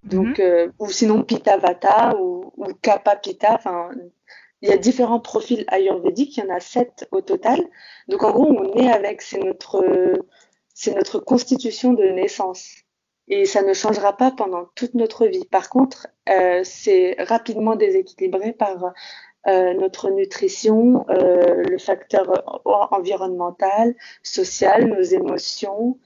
Donc, 0.05 0.39
mhm. 0.39 0.73
ou 0.79 0.91
sinon 0.91 1.23
pita 1.23 1.57
vata 1.57 2.15
ou, 2.19 2.53
ou 2.57 2.67
kappa 2.83 3.17
pita. 3.17 3.55
Enfin, 3.55 3.91
il 4.63 4.69
y 4.69 4.73
a 4.73 4.77
différents 4.77 5.21
profils 5.21 5.65
ayurvédiques, 5.69 6.37
il 6.37 6.45
y 6.45 6.47
en 6.47 6.55
a 6.55 6.61
sept 6.61 7.07
au 7.13 7.21
total. 7.21 7.61
Donc 8.09 8.23
en 8.25 8.33
gros, 8.33 8.47
on 8.47 8.75
est 8.75 8.91
avec, 8.91 9.23
c'est 9.23 9.39
notre, 9.39 9.85
c'est 10.75 10.95
notre 10.95 11.19
constitution 11.19 11.93
de 11.93 12.05
naissance. 12.05 12.77
et 13.29 13.45
ça 13.45 13.63
ne 13.63 13.75
changera 13.75 14.17
pas 14.17 14.31
pendant 14.31 14.67
toute 14.75 14.95
notre 14.95 15.27
vie. 15.27 15.45
Par 15.45 15.69
contre, 15.71 16.09
euh, 16.31 16.63
c'est 16.65 17.17
rapidement 17.21 17.77
déséquilibré 17.77 18.53
par 18.53 18.95
euh, 19.47 19.75
notre 19.75 20.11
nutrition, 20.11 21.07
euh, 21.11 21.63
le 21.69 21.79
facteur 21.79 22.27
environnemental, 22.91 23.95
social, 24.23 24.87
nos 24.87 25.03
émotions. 25.03 25.99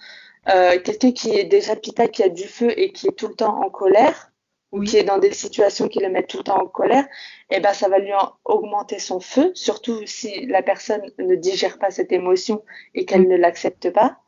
Euh, 0.48 0.78
quelqu'un 0.80 1.12
qui 1.12 1.30
est 1.30 1.44
déjà 1.44 1.76
pita, 1.76 2.08
qui 2.08 2.22
a 2.22 2.28
du 2.28 2.44
feu 2.44 2.72
et 2.78 2.92
qui 2.92 3.08
est 3.08 3.16
tout 3.16 3.28
le 3.28 3.34
temps 3.34 3.62
en 3.62 3.70
colère, 3.70 4.31
ou 4.72 4.80
qui 4.80 4.96
est 4.96 5.04
dans 5.04 5.18
des 5.18 5.32
situations 5.32 5.86
qui 5.88 6.00
le 6.00 6.08
mettent 6.08 6.28
tout 6.28 6.38
le 6.38 6.44
temps 6.44 6.62
en 6.62 6.66
colère, 6.66 7.06
eh 7.50 7.60
ben 7.60 7.72
ça 7.74 7.88
va 7.88 7.98
lui 7.98 8.12
augmenter 8.44 8.98
son 8.98 9.20
feu, 9.20 9.52
surtout 9.54 10.00
si 10.06 10.46
la 10.46 10.62
personne 10.62 11.02
ne 11.18 11.36
digère 11.36 11.78
pas 11.78 11.90
cette 11.90 12.10
émotion 12.10 12.64
et 12.94 13.04
qu'elle 13.04 13.28
ne 13.28 13.36
l'accepte 13.36 13.90
pas. 13.90 14.18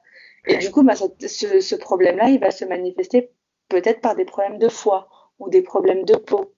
Et 0.46 0.58
du 0.58 0.70
coup, 0.70 0.82
bah, 0.82 0.94
ce, 0.94 1.60
ce 1.60 1.74
problème-là, 1.74 2.28
il 2.28 2.38
va 2.38 2.50
se 2.50 2.66
manifester 2.66 3.30
peut-être 3.68 4.02
par 4.02 4.14
des 4.14 4.26
problèmes 4.26 4.58
de 4.58 4.68
foie 4.68 5.08
ou 5.38 5.48
des 5.48 5.62
problèmes 5.62 6.04
de 6.04 6.14
peau. 6.14 6.54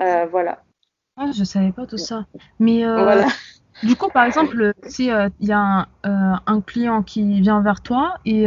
Euh, 0.00 0.26
voilà. 0.30 0.62
Ah, 1.16 1.30
je 1.36 1.44
savais 1.44 1.72
pas 1.72 1.86
tout 1.86 1.98
ça. 1.98 2.26
Mais 2.58 2.86
euh, 2.86 3.02
voilà. 3.02 3.26
du 3.82 3.94
coup, 3.96 4.08
par 4.08 4.24
exemple, 4.24 4.72
si 4.86 5.06
il 5.06 5.10
euh, 5.10 5.28
y 5.40 5.52
a 5.52 5.86
un, 6.04 6.40
un, 6.46 6.60
client 6.62 7.02
qui 7.02 7.42
vient 7.42 7.60
vers 7.60 7.82
toi 7.82 8.14
et, 8.24 8.44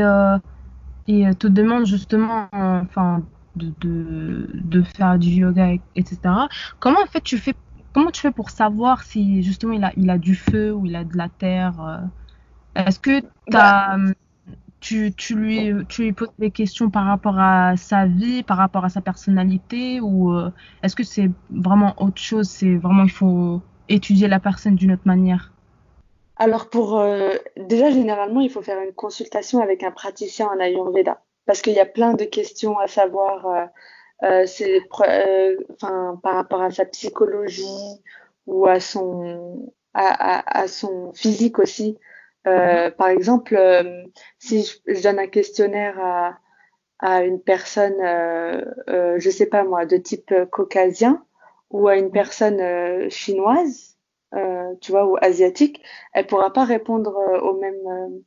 et 1.08 1.36
te 1.36 1.48
demande 1.48 1.86
justement, 1.86 2.48
enfin, 2.52 3.22
de, 3.56 3.74
de, 3.82 4.50
de, 4.54 4.82
faire 4.82 5.18
du 5.20 5.30
yoga, 5.30 5.74
etc. 5.96 6.18
Comment 6.80 7.02
en 7.02 7.08
fait 7.08 7.22
tu 7.22 7.38
fais, 7.38 7.54
comment 7.94 8.12
tu 8.12 8.22
fais 8.22 8.32
pour 8.32 8.50
savoir 8.50 9.04
si 9.04 9.44
justement 9.44 9.74
il 9.74 9.84
a, 9.84 9.92
il 9.98 10.10
a 10.10 10.18
du 10.18 10.36
feu 10.36 10.74
ou 10.74 10.86
il 10.86 10.96
a 10.96 11.04
de 11.04 11.18
la 11.18 11.30
terre 11.30 12.02
Est-ce 12.76 13.00
que 13.00 13.20
as 13.54 13.98
bah, 13.98 13.98
tu, 14.84 15.14
tu, 15.14 15.36
lui, 15.36 15.72
tu 15.88 16.04
lui 16.04 16.12
poses 16.12 16.34
des 16.38 16.52
questions 16.52 16.90
par 16.90 17.06
rapport 17.06 17.40
à 17.40 17.78
sa 17.78 18.06
vie, 18.06 18.44
par 18.44 18.58
rapport 18.58 18.84
à 18.84 18.90
sa 18.90 19.00
personnalité, 19.00 20.02
ou 20.02 20.34
euh, 20.34 20.52
est-ce 20.84 20.96
que 20.96 21.04
c'est 21.04 21.32
vraiment 21.50 21.94
autre 22.04 22.22
chose 22.22 22.50
C'est 22.50 22.76
vraiment, 22.76 23.04
il 23.04 23.12
faut 23.12 23.62
étudier 23.88 24.28
la 24.28 24.42
personne 24.42 24.76
d'une 24.76 24.92
autre 24.92 25.06
manière? 25.06 25.54
Alors, 26.36 26.70
pour 26.70 27.00
euh, 27.00 27.32
déjà, 27.56 27.92
généralement, 27.92 28.42
il 28.42 28.50
faut 28.50 28.62
faire 28.62 28.82
une 28.82 28.94
consultation 28.94 29.62
avec 29.62 29.84
un 29.84 29.92
praticien 29.92 30.48
en 30.48 30.60
Ayurveda, 30.60 31.22
parce 31.46 31.62
qu'il 31.62 31.74
y 31.74 31.80
a 31.80 31.86
plein 31.86 32.14
de 32.14 32.26
questions 32.26 32.78
à 32.80 32.88
savoir. 32.88 33.70
Euh, 34.24 34.46
c'est 34.46 34.82
enfin 34.90 36.20
par 36.24 36.36
rapport 36.36 36.62
à 36.62 36.72
sa 36.72 36.86
psychologie 36.86 38.02
ou 38.46 38.68
à 38.68 38.80
son 38.80 39.74
à, 39.94 40.60
à, 40.60 40.62
à 40.64 40.68
son 40.68 41.12
physique 41.14 41.60
aussi 41.60 41.98
euh, 42.48 42.92
par 42.92 43.08
exemple, 43.10 43.56
euh, 43.56 44.04
si 44.40 44.64
je, 44.88 45.02
donne 45.02 45.20
un 45.20 45.28
questionnaire 45.28 45.98
à, 46.00 46.38
à 47.00 47.24
une 47.24 47.42
personne, 47.42 48.00
euh, 48.02 48.64
euh, 48.90 49.16
je 49.20 49.30
sais 49.30 49.46
pas 49.46 49.64
moi, 49.64 49.86
de 49.86 49.98
type 49.98 50.34
caucasien 50.52 51.26
ou 51.70 51.88
à 51.88 51.98
une 51.98 52.12
personne 52.12 53.10
chinoise, 53.10 53.98
tu 54.82 54.92
vois, 54.92 55.06
ou 55.08 55.18
asiatique, 55.22 55.84
elle 56.14 56.28
pourra 56.28 56.52
pas 56.54 56.66
répondre 56.66 57.16
au 57.44 57.58
même, 57.60 58.24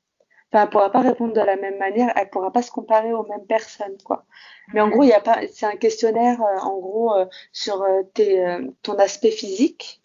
enfin, 0.53 0.65
elle 0.65 0.71
pourra 0.71 0.91
pas 0.91 1.00
répondre 1.00 1.33
de 1.33 1.41
la 1.41 1.57
même 1.57 1.79
manière, 1.79 2.12
elle 2.17 2.31
pourra 2.31 2.53
pas 2.53 2.62
se 2.62 2.71
comparer 2.71 3.12
aux 3.12 3.25
mêmes 3.25 3.47
personnes, 3.47 3.97
quoi. 4.05 4.25
Mais 4.73 4.81
en 4.81 4.88
gros, 4.88 5.03
il 5.03 5.09
y 5.09 5.12
a 5.12 5.21
pas, 5.21 5.41
c'est 5.53 5.67
un 5.67 5.76
questionnaire, 5.76 6.41
en 6.41 6.79
gros, 6.79 7.12
sur 7.53 7.85
tes, 8.15 8.45
ton 8.83 8.95
aspect 8.99 9.31
physique 9.31 10.00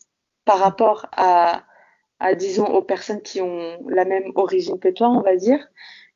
par 0.46 0.60
rapport 0.60 1.08
à 1.14 1.64
à, 2.22 2.36
disons, 2.36 2.68
aux 2.68 2.84
personnes 2.84 3.22
qui 3.22 3.42
ont 3.42 3.80
la 3.88 4.06
même 4.06 4.32
origine 4.36 4.80
que 4.80 4.90
toi, 4.90 5.10
on 5.10 5.22
va 5.22 5.36
dire. 5.36 5.68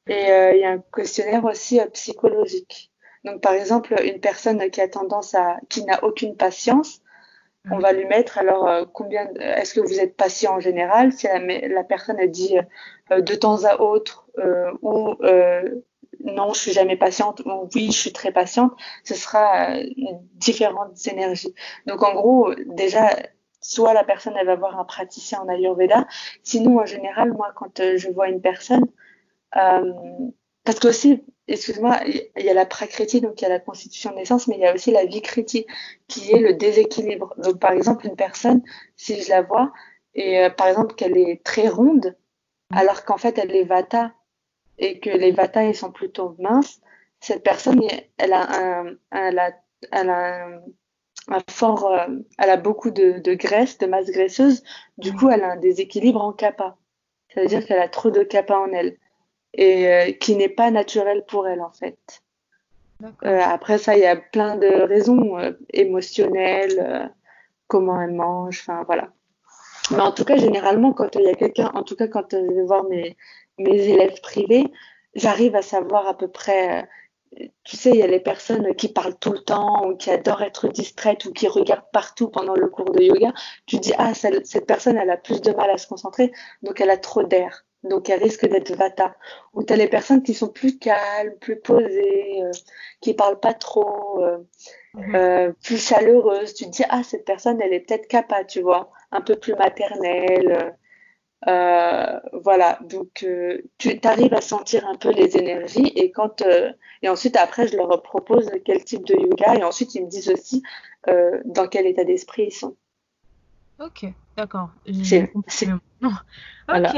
Et 0.08 0.32
euh, 0.32 0.54
il 0.54 0.60
y 0.60 0.64
a 0.64 0.70
un 0.70 0.84
questionnaire 0.94 1.44
aussi 1.46 1.80
euh, 1.80 1.88
psychologique. 1.88 2.92
Donc, 3.24 3.42
par 3.42 3.54
exemple, 3.54 3.96
une 4.04 4.20
personne 4.20 4.70
qui 4.70 4.82
a 4.82 4.88
tendance 4.88 5.34
à, 5.34 5.58
qui 5.68 5.84
n'a 5.84 6.04
aucune 6.04 6.38
patience, 6.38 7.02
on 7.72 7.80
va 7.80 7.94
lui 7.94 8.06
mettre 8.06 8.38
alors 8.38 8.68
euh, 8.68 8.86
combien, 8.92 9.28
est-ce 9.40 9.74
que 9.74 9.82
vous 9.82 10.00
êtes 10.00 10.16
patient 10.16 10.56
en 10.56 10.60
général 10.60 11.12
Si 11.12 11.28
la, 11.28 11.40
la 11.40 11.84
personne 11.84 12.20
a 12.20 12.28
dit 12.28 12.56
de 13.12 13.36
temps 13.36 13.64
à 13.66 13.80
autre 13.82 14.28
ou 14.82 15.16
non, 16.24 16.54
je 16.54 16.60
suis 16.60 16.72
jamais 16.72 16.96
patiente 16.96 17.42
ou 17.46 17.70
oui, 17.76 17.88
je 17.88 17.98
suis 17.98 18.14
très 18.14 18.32
patiente, 18.32 18.72
ce 19.04 19.14
sera 19.14 19.76
différentes 20.34 21.08
énergies. 21.08 21.54
Donc, 21.86 22.02
en 22.04 22.14
gros, 22.16 22.54
déjà, 22.66 23.10
soit 23.66 23.94
la 23.94 24.04
personne 24.04 24.34
elle 24.40 24.46
va 24.46 24.56
voir 24.56 24.80
un 24.80 24.86
praticien 24.86 25.42
en 25.42 25.50
Ayurveda. 25.50 26.08
Sinon, 26.44 26.80
en 26.80 26.86
général, 26.86 27.34
moi, 27.34 27.52
quand 27.56 27.80
euh, 27.80 27.98
je 27.98 28.10
vois 28.10 28.30
une 28.30 28.42
personne, 28.42 28.86
euh, 29.58 29.94
parce 30.64 30.80
que 30.80 30.88
aussi, 30.90 31.24
excuse-moi, 31.48 32.00
il 32.06 32.46
y 32.46 32.50
a 32.50 32.54
la 32.54 32.66
prakriti, 32.66 33.22
donc 33.22 33.42
il 33.42 33.44
y 33.44 33.48
a 33.48 33.50
la 33.50 33.60
constitution 33.60 34.12
de 34.12 34.16
naissance, 34.16 34.48
mais 34.48 34.56
il 34.56 34.62
y 34.62 34.66
a 34.66 34.74
aussi 34.74 34.92
la 34.92 35.06
vikriti, 35.06 35.66
qui 36.08 36.32
est 36.32 36.40
le 36.40 36.54
déséquilibre. 36.54 37.34
Donc, 37.38 37.60
par 37.60 37.72
exemple, 37.72 38.08
une 38.08 38.16
personne, 38.16 38.64
si 38.96 39.22
je 39.22 39.30
la 39.30 39.42
vois, 39.42 39.72
et 40.16 40.40
euh, 40.40 40.50
par 40.50 40.68
exemple 40.68 40.96
qu'elle 40.96 41.18
est 41.18 41.44
très 41.44 41.68
ronde, 41.68 42.16
alors 42.74 43.06
qu'en 43.06 43.18
fait 43.18 43.38
elle 43.38 43.56
est 43.56 43.64
vata, 43.66 44.14
et 44.78 45.00
que 45.00 45.10
les 45.10 45.32
vata 45.32 45.64
ils 45.64 45.76
sont 45.76 45.92
plutôt 45.92 46.36
minces, 46.40 46.82
cette 47.20 47.44
personne, 47.44 47.82
elle 48.18 48.34
a 48.34 48.48
un, 48.52 48.96
elle 49.12 49.40
a, 49.40 49.52
elle 49.92 50.10
a 50.10 50.46
un, 50.46 50.62
un 51.28 51.40
fort, 51.50 51.86
euh, 51.88 52.08
elle 52.38 52.50
a 52.50 52.58
beaucoup 52.58 52.92
de, 52.92 53.20
de, 53.20 53.34
graisse, 53.34 53.78
de 53.78 53.88
masse 53.88 54.08
graisseuse. 54.08 54.64
Du 54.98 55.14
coup, 55.14 55.30
elle 55.30 55.44
a 55.44 55.52
un 55.54 55.56
déséquilibre 55.58 56.22
en 56.22 56.34
kappa. 56.34 56.78
Ça 57.34 57.42
veut 57.42 57.48
dire 57.48 57.66
qu'elle 57.66 57.80
a 57.80 57.90
trop 57.90 58.12
de 58.12 58.24
kappa 58.24 58.58
en 58.58 58.72
elle 58.72 58.98
et 59.58 59.88
euh, 59.88 60.12
qui 60.14 60.36
n'est 60.36 60.50
pas 60.50 60.72
naturel 60.72 61.24
pour 61.28 61.48
elle 61.48 61.62
en 61.62 61.72
fait. 61.72 62.24
Euh, 63.24 63.42
après 63.42 63.78
ça, 63.78 63.96
il 63.96 64.02
y 64.02 64.06
a 64.06 64.16
plein 64.16 64.56
de 64.56 64.68
raisons 64.68 65.38
émotionnelles, 65.74 67.12
comment 67.68 68.00
elle 68.02 68.14
mange, 68.14 68.60
enfin 68.62 68.84
voilà. 68.86 69.10
Mais 69.92 70.00
en 70.02 70.12
tout 70.12 70.24
cas, 70.24 70.38
généralement, 70.38 70.94
quand 70.94 71.16
il 71.16 71.24
y 71.24 71.30
a 71.30 71.36
quelqu'un, 71.36 71.72
en 71.74 71.84
tout 71.84 71.96
cas 71.96 72.08
quand 72.08 72.32
je 72.32 72.38
vais 72.38 72.66
voir 72.66 72.86
mes, 72.86 73.18
mes 73.60 73.90
élèves 73.90 74.22
privés, 74.22 74.72
j'arrive 75.14 75.56
à 75.56 75.62
savoir 75.62 76.08
à 76.08 76.18
peu 76.18 76.28
près 76.28 76.88
tu 77.64 77.78
sais, 77.78 77.90
il 77.90 77.98
y 77.98 78.04
a 78.04 78.08
les 78.08 78.20
personnes 78.20 78.76
qui 78.76 78.88
parlent 78.88 79.18
tout 79.18 79.34
le 79.34 79.40
temps 79.40 79.88
ou 79.88 79.96
qui 79.96 80.10
adorent 80.10 80.44
être 80.44 80.68
distraites 80.68 81.26
ou 81.26 81.34
qui 81.34 81.48
regardent 81.48 81.90
partout 81.92 82.30
pendant 82.30 82.54
le 82.54 82.68
cours 82.70 82.92
de 82.92 83.02
yoga. 83.02 83.34
Tu 83.66 83.78
dis, 83.78 83.94
ah, 83.98 84.14
cette 84.14 84.66
personne, 84.66 84.98
elle 84.98 85.10
a 85.10 85.18
plus 85.18 85.42
de 85.42 85.52
mal 85.52 85.70
à 85.70 85.78
se 85.78 85.88
concentrer, 85.88 86.32
donc 86.64 86.80
elle 86.80 86.90
a 86.90 86.98
trop 86.98 87.24
d'air. 87.24 87.66
Donc 87.86 88.10
elle 88.10 88.22
risque 88.22 88.48
d'être 88.48 88.76
vata. 88.76 89.16
Ou 89.54 89.64
tu 89.64 89.72
as 89.72 89.76
les 89.76 89.88
personnes 89.88 90.24
qui 90.24 90.34
sont 90.34 90.50
plus 90.50 90.78
calmes, 90.78 91.36
plus 91.40 91.60
posées, 91.60 92.42
euh, 92.44 92.52
qui 93.00 93.14
parlent 93.14 93.40
pas 93.40 93.54
trop, 93.54 94.24
euh, 94.24 94.38
mhm. 94.96 95.16
euh, 95.16 95.52
plus 95.64 95.78
chaleureuses. 95.78 96.56
Tu 96.56 96.66
te 96.66 96.70
dis, 96.72 96.84
ah, 96.90 97.04
cette 97.04 97.26
personne, 97.26 97.62
elle 97.62 97.74
est 97.74 97.82
peut-être 97.82 98.08
capable, 98.08 98.48
tu 98.48 98.62
vois, 98.62 98.92
un 99.12 99.22
peu 99.22 99.36
plus 99.36 99.54
maternelle. 99.56 100.76
Euh, 101.48 102.20
voilà, 102.34 102.80
donc 102.82 103.24
tu 103.78 104.00
arrives 104.04 104.34
à 104.34 104.42
sentir 104.42 104.88
un 104.88 104.96
peu 104.96 105.12
les 105.12 105.38
énergies 105.38 105.92
et 105.96 106.10
quand 106.10 106.42
et 107.04 107.10
ensuite 107.10 107.36
après 107.36 107.68
je 107.68 107.78
leur 107.78 108.02
propose 108.02 108.50
quel 108.64 108.84
type 108.84 109.06
de 109.06 109.14
yoga 109.14 109.54
et 109.54 109.64
ensuite 109.64 109.94
ils 109.94 110.06
me 110.06 110.10
disent 110.10 110.32
aussi 110.32 110.64
dans 111.06 111.68
quel 111.68 111.86
état 111.86 112.04
d'esprit 112.04 112.46
ils 112.48 112.52
sont. 112.52 112.76
Ok, 113.80 114.08
d'accord. 114.36 114.70
C'est 115.04 115.32
voilà. 116.68 116.94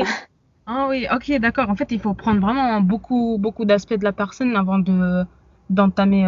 Ah 0.67 0.88
oui, 0.89 1.07
ok, 1.12 1.39
d'accord. 1.39 1.69
En 1.69 1.75
fait, 1.75 1.91
il 1.91 2.00
faut 2.00 2.13
prendre 2.13 2.41
vraiment 2.41 2.81
beaucoup 2.81 3.38
beaucoup 3.39 3.63
d'aspects 3.63 3.93
de 3.93 4.03
la 4.03 4.12
personne 4.12 4.55
avant 4.55 4.79
de 4.79 5.24
d'entamer 5.69 6.27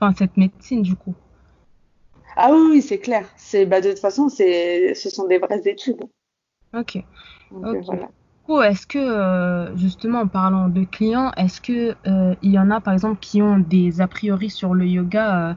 enfin 0.00 0.14
cette 0.16 0.36
médecine 0.36 0.82
du 0.82 0.96
coup. 0.96 1.14
Ah 2.36 2.50
oui, 2.52 2.68
oui 2.70 2.82
c'est 2.82 2.98
clair. 2.98 3.28
C'est 3.36 3.66
bah 3.66 3.80
de 3.80 3.90
toute 3.90 3.98
façon 3.98 4.28
c'est 4.28 4.94
ce 4.94 5.10
sont 5.10 5.26
des 5.26 5.38
vraies 5.38 5.62
études. 5.66 6.02
Ok. 6.74 6.98
Euh, 8.48 8.62
est-ce 8.62 8.86
que, 8.86 8.98
euh, 8.98 9.76
justement, 9.76 10.20
en 10.20 10.28
parlant 10.28 10.68
de 10.68 10.84
clients, 10.84 11.32
est-ce 11.36 11.60
que 11.60 11.94
euh, 12.06 12.34
il 12.42 12.52
y 12.52 12.58
en 12.58 12.70
a, 12.70 12.80
par 12.80 12.94
exemple, 12.94 13.18
qui 13.20 13.42
ont 13.42 13.58
des 13.58 14.00
a 14.00 14.06
priori 14.06 14.50
sur 14.50 14.74
le 14.74 14.86
yoga, 14.86 15.56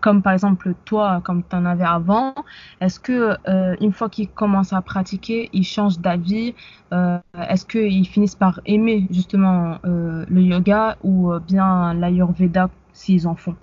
comme 0.00 0.22
par 0.22 0.32
exemple 0.32 0.74
toi, 0.84 1.20
comme 1.24 1.42
tu 1.42 1.56
en 1.56 1.64
avais 1.64 1.84
avant? 1.84 2.34
Est-ce 2.80 3.00
que 3.00 3.36
une 3.82 3.92
fois 3.92 4.08
qu'ils 4.08 4.28
commencent 4.28 4.72
à 4.72 4.80
pratiquer, 4.82 5.50
ils 5.52 5.64
changent 5.64 5.98
d'avis 5.98 6.54
Est-ce 6.92 7.66
qu'ils 7.66 8.06
finissent 8.06 8.36
par 8.36 8.60
aimer 8.66 9.06
justement 9.10 9.78
le 9.84 10.40
yoga 10.40 10.96
ou 11.02 11.32
bien 11.40 11.94
l'ayurveda 11.94 12.70
s'ils 12.92 13.26
en 13.26 13.34
font? 13.34 13.56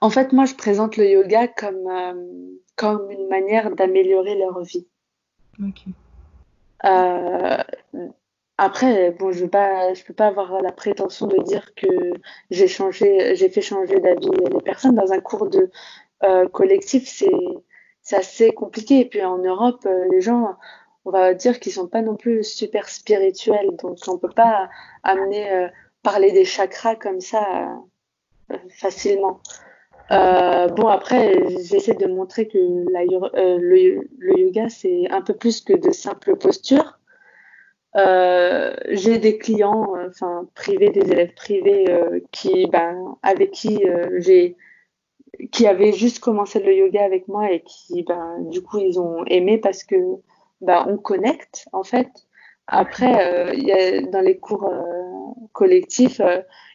En 0.00 0.10
fait, 0.10 0.32
moi, 0.32 0.44
je 0.46 0.54
présente 0.56 0.96
le 0.96 1.08
yoga 1.08 1.46
comme, 1.46 1.88
comme 2.74 3.08
une 3.12 3.28
manière 3.28 3.72
d'améliorer 3.76 4.36
leur 4.36 4.60
vie. 4.62 4.86
Euh, 5.60 5.70
après, 8.58 9.10
bon, 9.12 9.32
je 9.32 9.44
ne 9.44 10.02
peux 10.06 10.14
pas 10.14 10.26
avoir 10.26 10.60
la 10.62 10.72
prétention 10.72 11.26
de 11.26 11.38
dire 11.42 11.74
que 11.74 12.12
j'ai 12.50 12.68
changé, 12.68 13.34
j'ai 13.34 13.48
fait 13.48 13.62
changer 13.62 13.98
d'avis 14.00 14.30
les 14.30 14.60
personnes 14.62 14.94
dans 14.94 15.12
un 15.12 15.20
cours 15.20 15.48
de 15.48 15.70
euh, 16.24 16.48
collectif. 16.48 17.08
C'est, 17.08 18.16
assez 18.16 18.52
compliqué. 18.52 19.00
Et 19.00 19.08
puis 19.08 19.24
en 19.24 19.38
Europe, 19.38 19.84
euh, 19.86 20.06
les 20.10 20.20
gens, 20.20 20.56
on 21.04 21.10
va 21.10 21.34
dire 21.34 21.60
qu'ils 21.60 21.72
sont 21.72 21.88
pas 21.88 22.02
non 22.02 22.16
plus 22.16 22.44
super 22.44 22.88
spirituels. 22.88 23.76
Donc 23.82 23.98
on 24.06 24.18
peut 24.18 24.28
pas 24.28 24.68
amener 25.02 25.68
parler 26.02 26.32
des 26.32 26.44
chakras 26.44 26.96
comme 26.96 27.20
ça 27.20 27.78
euh, 28.50 28.56
facilement. 28.70 29.40
Euh, 30.12 30.68
bon, 30.68 30.88
après, 30.88 31.42
j'essaie 31.64 31.94
de 31.94 32.06
montrer 32.06 32.46
que 32.46 32.58
euh, 32.58 33.58
le, 33.58 34.08
le, 34.18 34.38
yoga, 34.38 34.68
c'est 34.68 35.10
un 35.10 35.22
peu 35.22 35.34
plus 35.34 35.60
que 35.62 35.72
de 35.72 35.90
simples 35.90 36.36
postures. 36.36 36.98
Euh, 37.96 38.74
j'ai 38.90 39.18
des 39.18 39.38
clients, 39.38 39.94
enfin 40.08 40.48
privés, 40.54 40.90
des 40.90 41.12
élèves 41.12 41.34
privés, 41.34 41.86
qui, 42.30 42.66
ben, 42.66 43.16
avec 43.22 43.52
qui 43.52 43.84
j'ai, 44.18 44.56
qui 45.50 45.66
avaient 45.66 45.92
juste 45.92 46.20
commencé 46.20 46.60
le 46.60 46.74
yoga 46.74 47.04
avec 47.04 47.28
moi 47.28 47.50
et 47.50 47.62
qui, 47.62 48.02
ben, 48.02 48.38
du 48.50 48.62
coup, 48.62 48.78
ils 48.78 49.00
ont 49.00 49.24
aimé 49.26 49.58
parce 49.58 49.84
que, 49.84 49.96
ben, 50.60 50.84
on 50.88 50.98
connecte 50.98 51.66
en 51.72 51.84
fait. 51.84 52.08
Après, 52.68 53.56
y 53.58 53.72
a, 53.72 54.00
dans 54.02 54.20
les 54.20 54.38
cours 54.38 54.72
collectifs, 55.52 56.20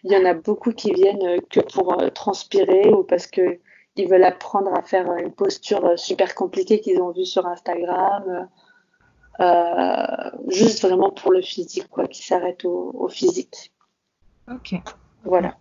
il 0.04 0.14
y 0.14 0.18
en 0.18 0.26
a 0.26 0.34
beaucoup 0.34 0.72
qui 0.72 0.94
viennent 0.94 1.26
euh, 1.26 1.40
que 1.50 1.60
pour 1.60 2.02
euh, 2.02 2.10
transpirer 2.10 2.90
ou 2.90 3.04
parce 3.04 3.28
que 3.28 3.60
ils 3.96 4.08
veulent 4.08 4.24
apprendre 4.24 4.74
à 4.74 4.82
faire 4.84 5.12
une 5.16 5.32
posture 5.32 5.84
euh, 5.86 5.98
super 5.98 6.36
compliquée 6.36 6.80
qu'ils 6.80 7.02
ont 7.02 7.12
vue 7.12 7.26
sur 7.26 7.46
Instagram. 7.48 8.48
juste 10.48 10.82
vraiment 10.82 11.12
pour 11.12 11.32
le 11.32 11.42
physique, 11.42 11.88
quoi, 11.90 12.08
qui 12.08 12.26
s'arrête 12.26 12.64
au, 12.64 13.08
physique. 13.10 13.74
Ok. 14.50 14.76
Voilà. 15.26 15.58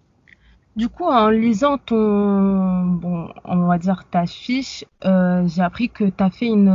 Du 0.77 0.91
coup, 0.91 1.05
en 1.05 1.31
lisant 1.31 1.79
ton, 1.79 2.83
bon, 2.85 3.29
on 3.45 3.67
va 3.67 3.79
dire 3.79 4.05
ta 4.11 4.27
fiche, 4.27 4.85
j'ai 5.03 5.63
appris 5.63 5.89
que 5.89 6.05
tu 6.05 6.23
as 6.23 6.31
fait 6.31 6.47
une 6.47 6.71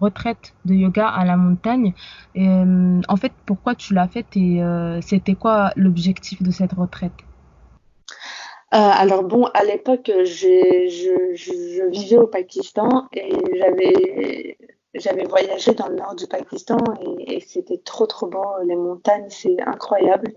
retraite 0.00 0.54
de 0.64 0.74
yoga 0.74 1.06
à 1.08 1.24
la 1.24 1.36
montagne. 1.36 1.94
Et, 2.34 2.48
en 2.48 3.16
fait, 3.16 3.32
pourquoi 3.46 3.76
tu 3.76 3.94
l'as 3.94 4.08
faite 4.08 4.36
et 4.36 4.60
c'était 5.02 5.36
quoi 5.36 5.70
l'objectif 5.76 6.42
de 6.42 6.50
cette 6.50 6.72
retraite? 6.72 7.12
Euh, 8.74 8.78
alors 8.78 9.22
bon, 9.22 9.44
à 9.54 9.62
l'époque, 9.62 10.10
je, 10.24 11.90
vivais 11.90 12.16
au 12.16 12.26
Pakistan 12.26 13.06
et 13.12 13.30
j'avais 13.56 14.58
j'avais 14.94 15.24
voyagé 15.24 15.72
dans 15.72 15.88
le 15.88 15.96
nord 15.96 16.14
du 16.14 16.26
Pakistan 16.26 16.78
et, 17.00 17.40
c'était 17.40 17.78
trop 17.78 18.06
trop 18.06 18.26
beau. 18.26 18.44
Les 18.64 18.76
montagnes, 18.76 19.26
c'est 19.28 19.60
incroyable. 19.66 20.32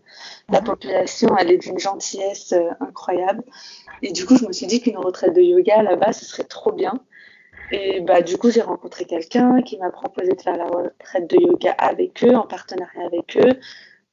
La 0.50 0.62
population, 0.62 1.36
elle 1.38 1.52
est 1.52 1.58
d'une 1.58 1.80
gentillesse 1.80 2.54
euh, 2.54 2.70
incroyable. 2.80 3.44
Et 4.02 4.12
du 4.12 4.26
coup, 4.26 4.36
je 4.36 4.46
me 4.46 4.52
suis 4.52 4.68
dit 4.68 4.82
qu'une 4.82 4.98
retraite 4.98 5.34
de 5.36 5.42
yoga 5.42 5.84
là-bas, 5.84 6.14
ce 6.14 6.26
serait 6.26 6.44
trop 6.44 6.72
bien. 6.72 6.94
Et 7.72 8.02
bah 8.02 8.22
du 8.22 8.38
coup, 8.38 8.50
j'ai 8.50 8.62
rencontré 8.62 9.06
quelqu'un 9.06 9.62
qui 9.62 9.78
m'a 9.78 9.92
proposé 9.92 10.32
de 10.32 10.42
faire 10.42 10.58
la 10.58 10.66
retraite 10.66 11.30
de 11.30 11.38
yoga 11.38 11.72
avec 11.78 12.24
eux, 12.24 12.36
en 12.36 12.48
partenariat 12.48 13.06
avec 13.06 13.38
eux. 13.38 13.60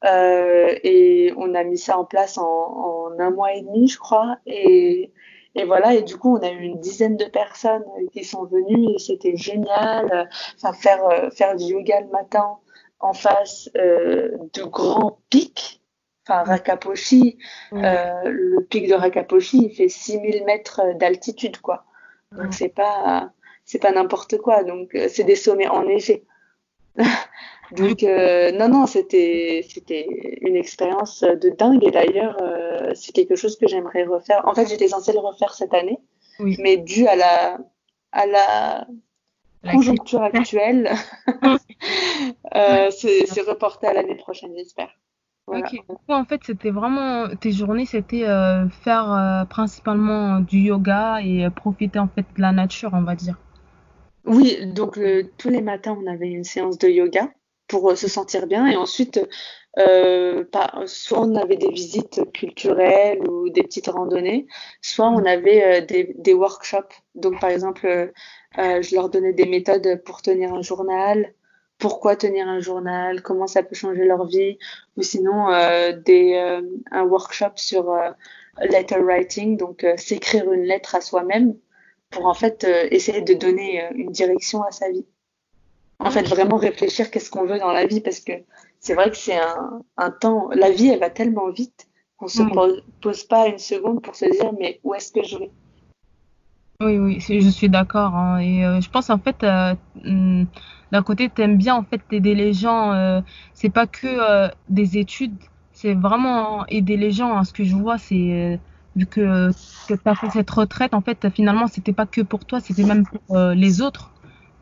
Euh, 0.04 0.74
et 0.82 1.32
on 1.36 1.54
a 1.54 1.64
mis 1.64 1.78
ça 1.78 1.98
en 1.98 2.04
place 2.04 2.36
en, 2.36 3.12
un 3.18 3.30
mois 3.30 3.54
et 3.54 3.62
demi, 3.62 3.88
je 3.88 3.98
crois. 3.98 4.36
Et, 4.46 5.12
et, 5.54 5.64
voilà, 5.64 5.94
et 5.94 6.02
du 6.02 6.16
coup, 6.16 6.36
on 6.36 6.42
a 6.42 6.50
eu 6.50 6.62
une 6.62 6.80
dizaine 6.80 7.16
de 7.16 7.26
personnes 7.26 7.84
qui 8.12 8.24
sont 8.24 8.44
venues 8.44 8.94
et 8.94 8.98
c'était 8.98 9.36
génial. 9.36 10.28
Enfin, 10.56 10.72
faire, 10.72 11.04
euh, 11.06 11.30
faire 11.30 11.56
du 11.56 11.64
yoga 11.64 12.00
le 12.00 12.08
matin 12.08 12.56
en 13.00 13.12
face 13.12 13.70
euh, 13.76 14.36
de 14.52 14.64
grands 14.64 15.18
pics. 15.30 15.80
Enfin, 16.26 16.42
Rakaposhi, 16.42 17.38
le 17.72 18.60
pic 18.60 18.88
de 18.88 18.94
Rakaposhi, 18.94 19.66
il 19.66 19.74
fait 19.74 19.88
6000 19.88 20.44
mètres 20.44 20.80
d'altitude, 20.94 21.58
quoi. 21.58 21.84
Donc, 22.32 22.54
c'est 22.54 22.70
pas, 22.70 23.30
c'est 23.66 23.78
pas 23.78 23.92
n'importe 23.92 24.38
quoi. 24.38 24.64
Donc, 24.64 24.96
c'est 25.08 25.24
des 25.24 25.36
sommets 25.36 25.68
enneigés. 25.68 26.24
Donc 27.72 28.02
euh, 28.02 28.52
non 28.52 28.68
non 28.68 28.86
c'était 28.86 29.64
c'était 29.68 30.06
une 30.42 30.56
expérience 30.56 31.22
de 31.22 31.50
dingue 31.50 31.82
et 31.84 31.90
d'ailleurs 31.90 32.36
euh, 32.42 32.92
c'est 32.94 33.12
quelque 33.12 33.36
chose 33.36 33.56
que 33.56 33.66
j'aimerais 33.66 34.04
refaire. 34.04 34.46
En 34.46 34.54
fait 34.54 34.66
j'étais 34.66 34.88
censée 34.88 35.12
le 35.12 35.18
refaire 35.18 35.54
cette 35.54 35.74
année, 35.74 35.98
mais 36.38 36.76
dû 36.76 37.06
à 37.06 37.16
la 37.16 37.58
à 38.12 38.26
la, 38.26 38.86
conjoncture 39.72 40.22
actuelle, 40.22 40.90
euh, 42.54 42.90
c'est 42.90 43.40
reporté 43.40 43.86
à 43.86 43.94
l'année 43.94 44.16
prochaine 44.16 44.52
j'espère. 44.56 44.90
Ok. 45.46 45.76
en 46.08 46.24
fait 46.24 46.40
c'était 46.44 46.70
vraiment 46.70 47.28
tes 47.36 47.52
journées 47.52 47.86
c'était 47.86 48.24
faire 48.82 49.46
principalement 49.50 50.40
du 50.40 50.58
yoga 50.58 51.20
et 51.22 51.48
profiter 51.50 51.98
en 51.98 52.08
fait 52.08 52.26
de 52.36 52.40
la 52.40 52.52
nature 52.52 52.90
on 52.94 53.02
va 53.02 53.14
dire. 53.14 53.36
Oui, 54.24 54.66
donc 54.66 54.98
tous 55.38 55.50
les 55.50 55.60
matins, 55.60 55.98
on 56.00 56.06
avait 56.06 56.30
une 56.30 56.44
séance 56.44 56.78
de 56.78 56.88
yoga 56.88 57.30
pour 57.68 57.90
euh, 57.90 57.96
se 57.96 58.08
sentir 58.08 58.46
bien. 58.46 58.66
Et 58.66 58.76
ensuite, 58.76 59.20
euh, 59.78 60.44
soit 60.86 61.20
on 61.20 61.34
avait 61.34 61.56
des 61.56 61.70
visites 61.70 62.20
culturelles 62.32 63.20
ou 63.28 63.50
des 63.50 63.62
petites 63.62 63.88
randonnées, 63.88 64.46
soit 64.82 65.08
on 65.08 65.24
avait 65.24 65.82
euh, 65.82 65.84
des, 65.84 66.14
des, 66.16 66.34
workshops. 66.34 66.94
Donc, 67.14 67.40
par 67.40 67.50
exemple, 67.50 67.86
euh, 67.86 68.82
je 68.82 68.94
leur 68.94 69.08
donnais 69.08 69.32
des 69.32 69.46
méthodes 69.46 70.02
pour 70.04 70.22
tenir 70.22 70.54
un 70.54 70.62
journal, 70.62 71.34
pourquoi 71.78 72.14
tenir 72.16 72.48
un 72.48 72.60
journal, 72.60 73.22
comment 73.22 73.48
ça 73.48 73.62
peut 73.64 73.74
changer 73.74 74.04
leur 74.04 74.26
vie, 74.26 74.58
ou 74.96 75.02
sinon 75.02 75.48
des, 76.06 76.60
un 76.92 77.02
workshop 77.02 77.56
sur 77.56 77.92
letter 78.62 79.00
writing, 79.00 79.56
donc 79.56 79.84
s'écrire 79.96 80.52
une 80.52 80.62
lettre 80.62 80.94
à 80.94 81.00
soi-même 81.00 81.56
pour 82.14 82.26
en 82.26 82.34
fait 82.34 82.66
essayer 82.90 83.20
de 83.20 83.34
donner 83.34 83.82
une 83.94 84.10
direction 84.10 84.62
à 84.62 84.70
sa 84.70 84.90
vie 84.90 85.04
en 85.98 86.10
fait, 86.10 86.22
vraiment 86.28 86.56
réfléchir 86.56 87.10
qu'est-ce 87.10 87.30
qu'on 87.30 87.46
veut 87.46 87.58
dans 87.58 87.72
la 87.72 87.86
vie 87.86 88.00
parce 88.00 88.20
que 88.20 88.32
c'est 88.80 88.94
vrai 88.94 89.10
que 89.10 89.16
c'est 89.16 89.38
un, 89.38 89.80
un, 89.96 90.10
temps, 90.10 90.50
la 90.54 90.70
vie, 90.70 90.88
elle 90.88 91.00
va 91.00 91.10
tellement 91.10 91.50
vite 91.50 91.86
qu'on 92.16 92.28
se 92.28 92.42
pose, 93.00 93.24
pas 93.24 93.48
une 93.48 93.58
seconde 93.58 94.02
pour 94.02 94.14
se 94.14 94.26
dire 94.26 94.52
mais 94.58 94.80
où 94.84 94.94
est-ce 94.94 95.12
que 95.12 95.24
je 95.24 95.38
vais? 95.38 95.50
Oui, 96.80 96.98
oui, 96.98 97.20
je 97.20 97.48
suis 97.48 97.68
d'accord. 97.68 98.14
Hein. 98.14 98.38
et 98.40 98.64
euh, 98.64 98.80
je 98.80 98.90
pense 98.90 99.08
en 99.08 99.18
fait, 99.18 99.42
euh, 99.44 99.74
hmm, 100.04 100.44
d'un 100.92 101.02
côté, 101.02 101.30
tu 101.34 101.42
aimes 101.42 101.56
bien 101.56 101.76
en 101.76 101.84
fait 101.84 102.02
aider 102.10 102.34
les 102.34 102.52
gens. 102.52 102.92
Euh, 102.92 103.20
c'est 103.54 103.70
pas 103.70 103.86
que 103.86 104.50
des 104.68 104.98
études, 104.98 105.36
c'est 105.72 105.94
vraiment 105.94 106.66
aider 106.66 106.96
les 106.96 107.12
gens. 107.12 107.36
Hein. 107.36 107.44
Ce 107.44 107.52
que 107.52 107.64
je 107.64 107.74
vois, 107.74 107.96
c'est 107.96 108.58
vu 108.96 109.06
que, 109.06 109.50
que 109.88 109.94
tu 109.94 110.08
as 110.08 110.14
fait 110.14 110.30
cette 110.30 110.50
retraite, 110.50 110.94
en 110.94 111.00
fait, 111.00 111.28
finalement, 111.30 111.66
c'était 111.66 111.92
pas 111.92 112.06
que 112.06 112.20
pour 112.20 112.44
toi, 112.44 112.60
c'était 112.60 112.84
même 112.84 113.04
pour 113.06 113.38
les 113.54 113.82
autres. 113.82 114.12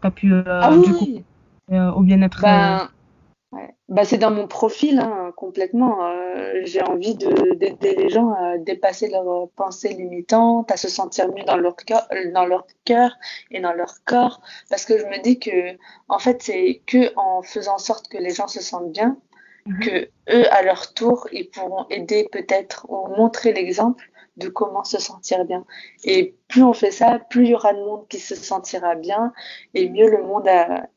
Tu 0.00 0.06
as 0.06 0.10
pu, 0.10 0.34
ah, 0.46 0.70
oui. 0.72 0.86
du 0.86 0.92
coup, 0.94 1.24
euh, 1.70 1.90
au 1.92 2.00
bien-être 2.00 2.42
ben, 2.42 2.90
euh, 3.54 3.58
bah, 3.88 4.04
c'est 4.04 4.18
dans 4.18 4.30
mon 4.32 4.48
profil 4.48 4.98
hein, 4.98 5.32
complètement. 5.36 6.04
Euh, 6.06 6.60
j'ai 6.64 6.82
envie 6.82 7.14
d'aider 7.14 7.94
les 7.96 8.08
gens 8.10 8.30
à 8.32 8.58
dépasser 8.58 9.08
leurs 9.08 9.48
pensées 9.56 9.94
limitantes, 9.94 10.70
à 10.70 10.76
se 10.76 10.88
sentir 10.88 11.28
mieux 11.28 11.44
dans 11.44 11.56
leur 11.56 11.76
cœur, 11.76 12.06
dans 12.34 12.44
leur 12.44 12.66
cœur 12.84 13.16
et 13.50 13.60
dans 13.60 13.72
leur 13.72 14.04
corps, 14.04 14.42
parce 14.70 14.84
que 14.84 14.98
je 14.98 15.04
me 15.04 15.22
dis 15.22 15.38
que 15.38 15.76
en 16.08 16.18
fait 16.18 16.42
c'est 16.42 16.82
que 16.86 17.14
en 17.16 17.42
faisant 17.42 17.76
en 17.76 17.78
sorte 17.78 18.08
que 18.08 18.18
les 18.18 18.30
gens 18.30 18.48
se 18.48 18.60
sentent 18.60 18.92
bien, 18.92 19.16
mhm. 19.66 19.78
que 19.80 20.08
eux 20.30 20.52
à 20.52 20.62
leur 20.62 20.92
tour 20.94 21.28
ils 21.32 21.48
pourront 21.48 21.86
aider 21.90 22.28
peut-être 22.32 22.86
ou 22.90 23.08
montrer 23.16 23.52
l'exemple 23.52 24.10
de 24.36 24.48
comment 24.48 24.84
se 24.84 24.98
sentir 24.98 25.44
bien. 25.44 25.64
Et 26.04 26.34
plus 26.48 26.62
on 26.62 26.72
fait 26.72 26.90
ça, 26.90 27.18
plus 27.18 27.44
il 27.44 27.50
y 27.50 27.54
aura 27.54 27.72
de 27.72 27.80
monde 27.80 28.06
qui 28.08 28.18
se 28.18 28.34
sentira 28.34 28.94
bien 28.94 29.32
et 29.74 29.88
mieux 29.88 30.10
le 30.10 30.22
monde 30.22 30.48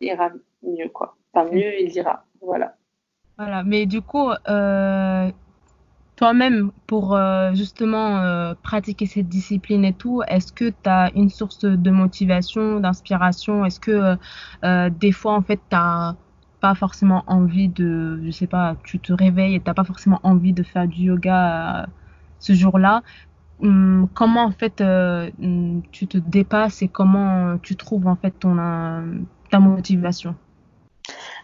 ira 0.01 0.29
mieux, 0.63 0.89
quoi. 0.89 1.15
Enfin, 1.33 1.49
mieux 1.51 1.81
il 1.81 1.93
ira. 1.95 2.25
Voilà. 2.41 2.75
Voilà, 3.37 3.63
mais 3.63 3.85
du 3.85 4.01
coup, 4.01 4.29
euh, 4.47 5.31
toi-même, 6.15 6.71
pour 6.87 7.15
euh, 7.15 7.53
justement 7.53 8.19
euh, 8.19 8.53
pratiquer 8.63 9.05
cette 9.05 9.27
discipline 9.27 9.83
et 9.83 9.93
tout, 9.93 10.21
est-ce 10.27 10.53
que 10.53 10.69
tu 10.69 10.89
as 10.89 11.11
une 11.15 11.29
source 11.29 11.65
de 11.65 11.91
motivation, 11.91 12.79
d'inspiration? 12.79 13.65
Est-ce 13.65 13.79
que 13.79 14.17
des 14.89 15.11
fois, 15.11 15.33
en 15.33 15.41
fait, 15.41 15.59
tu 15.69 15.75
n'as 15.75 16.15
pas 16.61 16.75
forcément 16.75 17.23
envie 17.27 17.67
de, 17.67 18.21
je 18.23 18.31
sais 18.31 18.47
pas, 18.47 18.77
tu 18.85 18.99
te 18.99 19.11
réveilles 19.11 19.55
et 19.55 19.59
tu 19.59 19.65
n'as 19.67 19.73
pas 19.73 19.83
forcément 19.83 20.21
envie 20.23 20.53
de 20.53 20.63
faire 20.63 20.87
du 20.87 21.03
yoga 21.03 21.87
ce 22.45 22.53
jour-là 22.53 23.01
hum, 23.61 24.07
comment 24.13 24.43
en 24.43 24.51
fait 24.51 24.81
hum, 24.81 25.81
tu 25.91 26.07
te 26.07 26.17
dépasses 26.17 26.81
et 26.81 26.87
comment 26.87 27.57
tu 27.57 27.75
trouves 27.75 28.07
en 28.07 28.15
fait 28.15 28.31
ton 28.31 28.57
ta 29.49 29.59
motivation? 29.59 30.35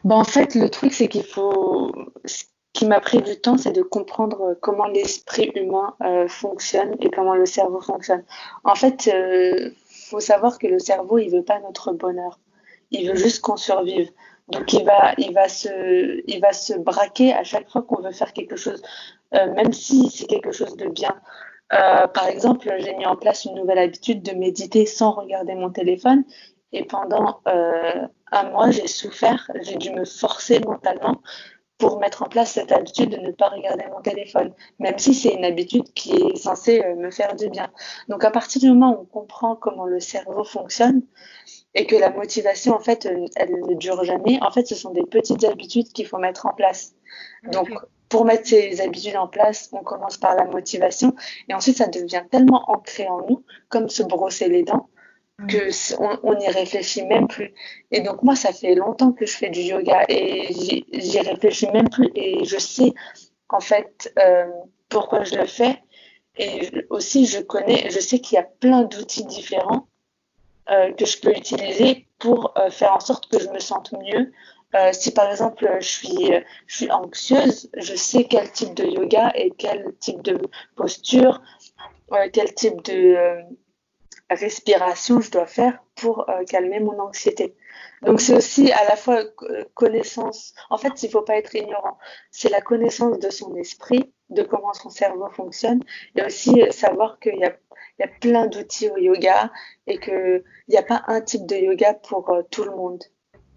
Ben, 0.04 0.16
En 0.16 0.24
fait, 0.24 0.56
le 0.56 0.70
truc, 0.70 0.94
c'est 0.94 1.08
qu'il 1.08 1.24
faut. 1.24 1.92
Ce 2.26 2.44
qui 2.74 2.86
m'a 2.86 3.00
pris 3.00 3.22
du 3.22 3.40
temps, 3.40 3.58
c'est 3.58 3.74
de 3.74 3.82
comprendre 3.82 4.58
comment 4.62 4.88
l'esprit 4.88 5.52
humain 5.56 5.94
euh, 6.04 6.28
fonctionne 6.28 6.96
et 7.02 7.10
comment 7.10 7.36
le 7.36 7.46
cerveau 7.46 7.82
fonctionne. 7.82 8.24
En 8.64 8.76
fait, 8.76 9.10
euh, 9.14 9.72
faut 10.10 10.22
savoir 10.22 10.58
que 10.58 10.68
le 10.68 10.80
cerveau, 10.80 11.18
il 11.18 11.30
veut 11.30 11.44
pas 11.44 11.60
notre 11.60 11.92
bonheur. 11.92 12.40
Il 12.92 13.10
veut 13.10 13.16
juste 13.16 13.42
qu'on 13.42 13.58
survive. 13.58 14.10
Donc, 14.48 14.74
il 14.74 14.84
va, 14.84 15.14
il, 15.18 15.34
va 15.34 15.48
se, 15.48 16.22
il 16.28 16.42
va 16.42 16.54
se 16.54 16.74
braquer 16.74 17.34
à 17.34 17.44
chaque 17.44 17.70
fois 17.70 17.84
qu'on 17.84 18.02
veut 18.02 18.12
faire 18.12 18.34
quelque 18.34 18.56
chose, 18.56 18.82
euh, 18.82 19.21
même 19.32 19.74
si 19.74 20.10
c'est 20.10 20.26
quelque 20.28 20.52
chose 20.52 20.76
de 20.76 20.88
bien. 20.88 21.15
par 21.70 22.28
exemple, 22.28 22.74
j'ai 22.80 22.96
mis 22.96 23.06
en 23.06 23.15
place 23.15 23.46
une 23.46 23.56
nouvelle 23.56 23.80
habitude 23.80 24.24
de 24.24 24.34
méditer 24.34 24.86
sans 24.86 25.12
regarder 25.12 25.56
mon 25.56 25.70
téléphone. 25.70 26.24
Et 26.74 26.86
pendant 26.86 27.41
euh, 27.48 28.08
un 28.32 28.50
mois, 28.50 28.72
j'ai 28.72 28.88
souffert, 28.88 29.50
j'ai 29.62 29.76
dû 29.76 29.91
me 29.91 30.06
forcer 30.06 30.60
mentalement 30.60 31.22
pour 31.78 32.00
mettre 32.00 32.22
en 32.22 32.28
place 32.28 32.52
cette 32.52 32.72
habitude 32.72 33.10
de 33.10 33.17
ne 33.17 33.32
pas 33.32 33.50
regarder 33.50 33.86
mon 33.91 34.02
téléphone, 34.02 34.54
même 34.80 34.98
si 35.00 35.15
c'est 35.15 35.34
une 35.34 35.44
habitude 35.44 35.91
qui 35.94 36.13
est 36.13 36.36
censée 36.36 36.82
euh, 36.82 36.96
me 36.96 37.10
faire 37.10 37.36
du 37.36 37.50
bien. 37.50 37.72
Donc 38.08 38.24
à 38.24 38.32
partir 38.32 38.62
du 38.62 38.70
moment 38.70 38.96
où 38.96 39.02
on 39.02 39.06
comprend 39.06 39.56
comment 39.56 39.86
le 39.86 40.00
cerveau 40.00 40.44
fonctionne 40.44 41.02
et 41.74 41.88
que 41.88 41.96
la 41.96 42.12
motivation, 42.12 42.74
en 42.74 42.80
fait, 42.80 43.06
elle 43.36 43.62
ne 43.67 43.74
dure 43.76 44.04
jamais, 44.04 44.39
en 44.41 44.52
fait, 44.52 44.67
ce 44.67 44.76
sont 44.76 44.91
des 44.91 45.06
petites 45.06 45.44
habitudes 45.44 45.88
qu'il 45.88 46.06
faut 46.06 46.17
mettre 46.17 46.46
en 46.46 46.54
place. 46.54 46.94
Donc, 47.52 47.70
pour 48.12 48.26
mettre 48.26 48.45
ces 48.45 48.82
habitudes 48.82 49.15
en 49.15 49.28
place, 49.28 49.69
on 49.71 49.84
commence 49.84 50.17
par 50.17 50.36
la 50.36 50.43
motivation 50.43 51.15
et 51.47 51.54
ensuite 51.54 51.78
ça 51.78 51.88
devient 51.88 52.24
tellement 52.30 52.69
ancré 52.69 53.08
en 53.08 53.26
nous, 53.28 53.43
comme 53.69 53.88
se 53.88 54.04
brosser 54.04 54.50
les 54.50 54.63
dents, 54.63 54.89
que 55.47 55.69
on 56.24 56.36
n'y 56.36 56.47
réfléchit 56.50 57.06
même 57.06 57.28
plus. 57.28 57.54
Et 57.89 58.02
donc 58.02 58.21
moi, 58.21 58.36
ça 58.36 58.52
fait 58.52 58.76
longtemps 58.76 59.13
que 59.13 59.26
je 59.26 59.32
fais 59.32 59.50
du 59.50 59.62
yoga 59.62 60.04
et 60.10 60.84
j'y 60.91 61.19
réfléchis 61.21 61.67
même 61.71 61.89
plus 61.89 62.12
et 62.13 62.43
je 62.43 62.58
sais 62.60 62.91
en 63.47 63.62
fait 63.62 64.13
euh, 64.19 64.45
pourquoi 64.89 65.24
je 65.24 65.36
le 65.36 65.45
fais. 65.45 65.82
Et 66.38 66.69
aussi, 66.89 67.26
je 67.26 67.39
connais, 67.39 67.89
je 67.89 68.00
sais 68.00 68.19
qu'il 68.19 68.36
y 68.36 68.39
a 68.39 68.43
plein 68.43 68.84
d'outils 68.84 69.26
différents 69.26 69.88
euh, 70.69 70.91
que 70.93 71.06
je 71.06 71.17
peux 71.17 71.32
utiliser 71.32 72.08
pour 72.19 72.54
euh, 72.58 72.69
faire 72.69 72.93
en 72.93 73.00
sorte 73.00 73.32
que 73.32 73.39
je 73.39 73.47
me 73.50 73.60
sente 73.60 73.93
mieux. 73.93 74.34
Si 74.92 75.12
par 75.12 75.30
exemple 75.30 75.70
je 75.80 75.88
suis, 75.88 76.32
je 76.68 76.76
suis 76.76 76.92
anxieuse, 76.92 77.70
je 77.76 77.96
sais 77.96 78.26
quel 78.26 78.52
type 78.52 78.74
de 78.74 78.86
yoga 78.86 79.32
et 79.36 79.52
quel 79.58 79.94
type 80.00 80.22
de 80.22 80.40
posture, 80.76 81.42
quel 82.32 82.54
type 82.54 82.82
de 82.84 83.44
respiration 84.36 85.22
je 85.22 85.32
dois 85.32 85.46
faire 85.46 85.84
pour 85.96 86.30
euh, 86.30 86.44
calmer 86.46 86.80
mon 86.80 87.00
anxiété. 87.00 87.56
Donc 88.02 88.22
c'est 88.22 88.36
aussi 88.36 88.72
à 88.72 88.84
la 88.86 88.96
fois 88.96 89.24
euh, 89.44 89.66
connaissance. 89.74 90.54
En 90.70 90.78
fait, 90.78 91.04
il 91.04 91.10
faut 91.10 91.22
pas 91.22 91.38
être 91.38 91.54
ignorant. 91.56 91.98
C'est 92.32 92.50
la 92.50 92.62
connaissance 92.62 93.20
de 93.20 93.30
son 93.30 93.56
esprit, 93.56 94.12
de 94.30 94.44
comment 94.44 94.74
son 94.74 94.90
cerveau 94.90 95.30
fonctionne, 95.30 95.84
et 96.16 96.24
aussi 96.24 96.64
savoir 96.72 97.20
qu'il 97.20 97.38
y 97.38 97.44
a, 97.44 97.56
il 98.00 98.02
y 98.02 98.04
a 98.04 98.12
plein 98.20 98.48
d'outils 98.48 98.90
au 98.90 98.98
yoga 98.98 99.52
et 99.88 100.00
qu'il 100.00 100.44
n'y 100.70 100.78
a 100.78 100.84
pas 100.84 101.04
un 101.08 101.22
type 101.22 101.46
de 101.46 101.56
yoga 101.56 101.94
pour 101.94 102.30
euh, 102.30 102.42
tout 102.50 102.64
le 102.64 102.72
monde. 102.72 103.04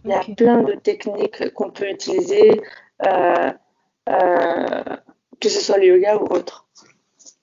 Il 0.04 0.10
y 0.10 0.12
a 0.12 0.20
plein 0.36 0.62
de 0.62 0.74
techniques 0.74 1.52
qu'on 1.54 1.70
peut 1.70 1.90
utiliser, 1.90 2.60
euh, 3.06 3.50
que 5.40 5.48
ce 5.48 5.60
soit 5.60 5.78
le 5.78 5.86
yoga 5.86 6.16
ou 6.18 6.24
autre 6.24 6.64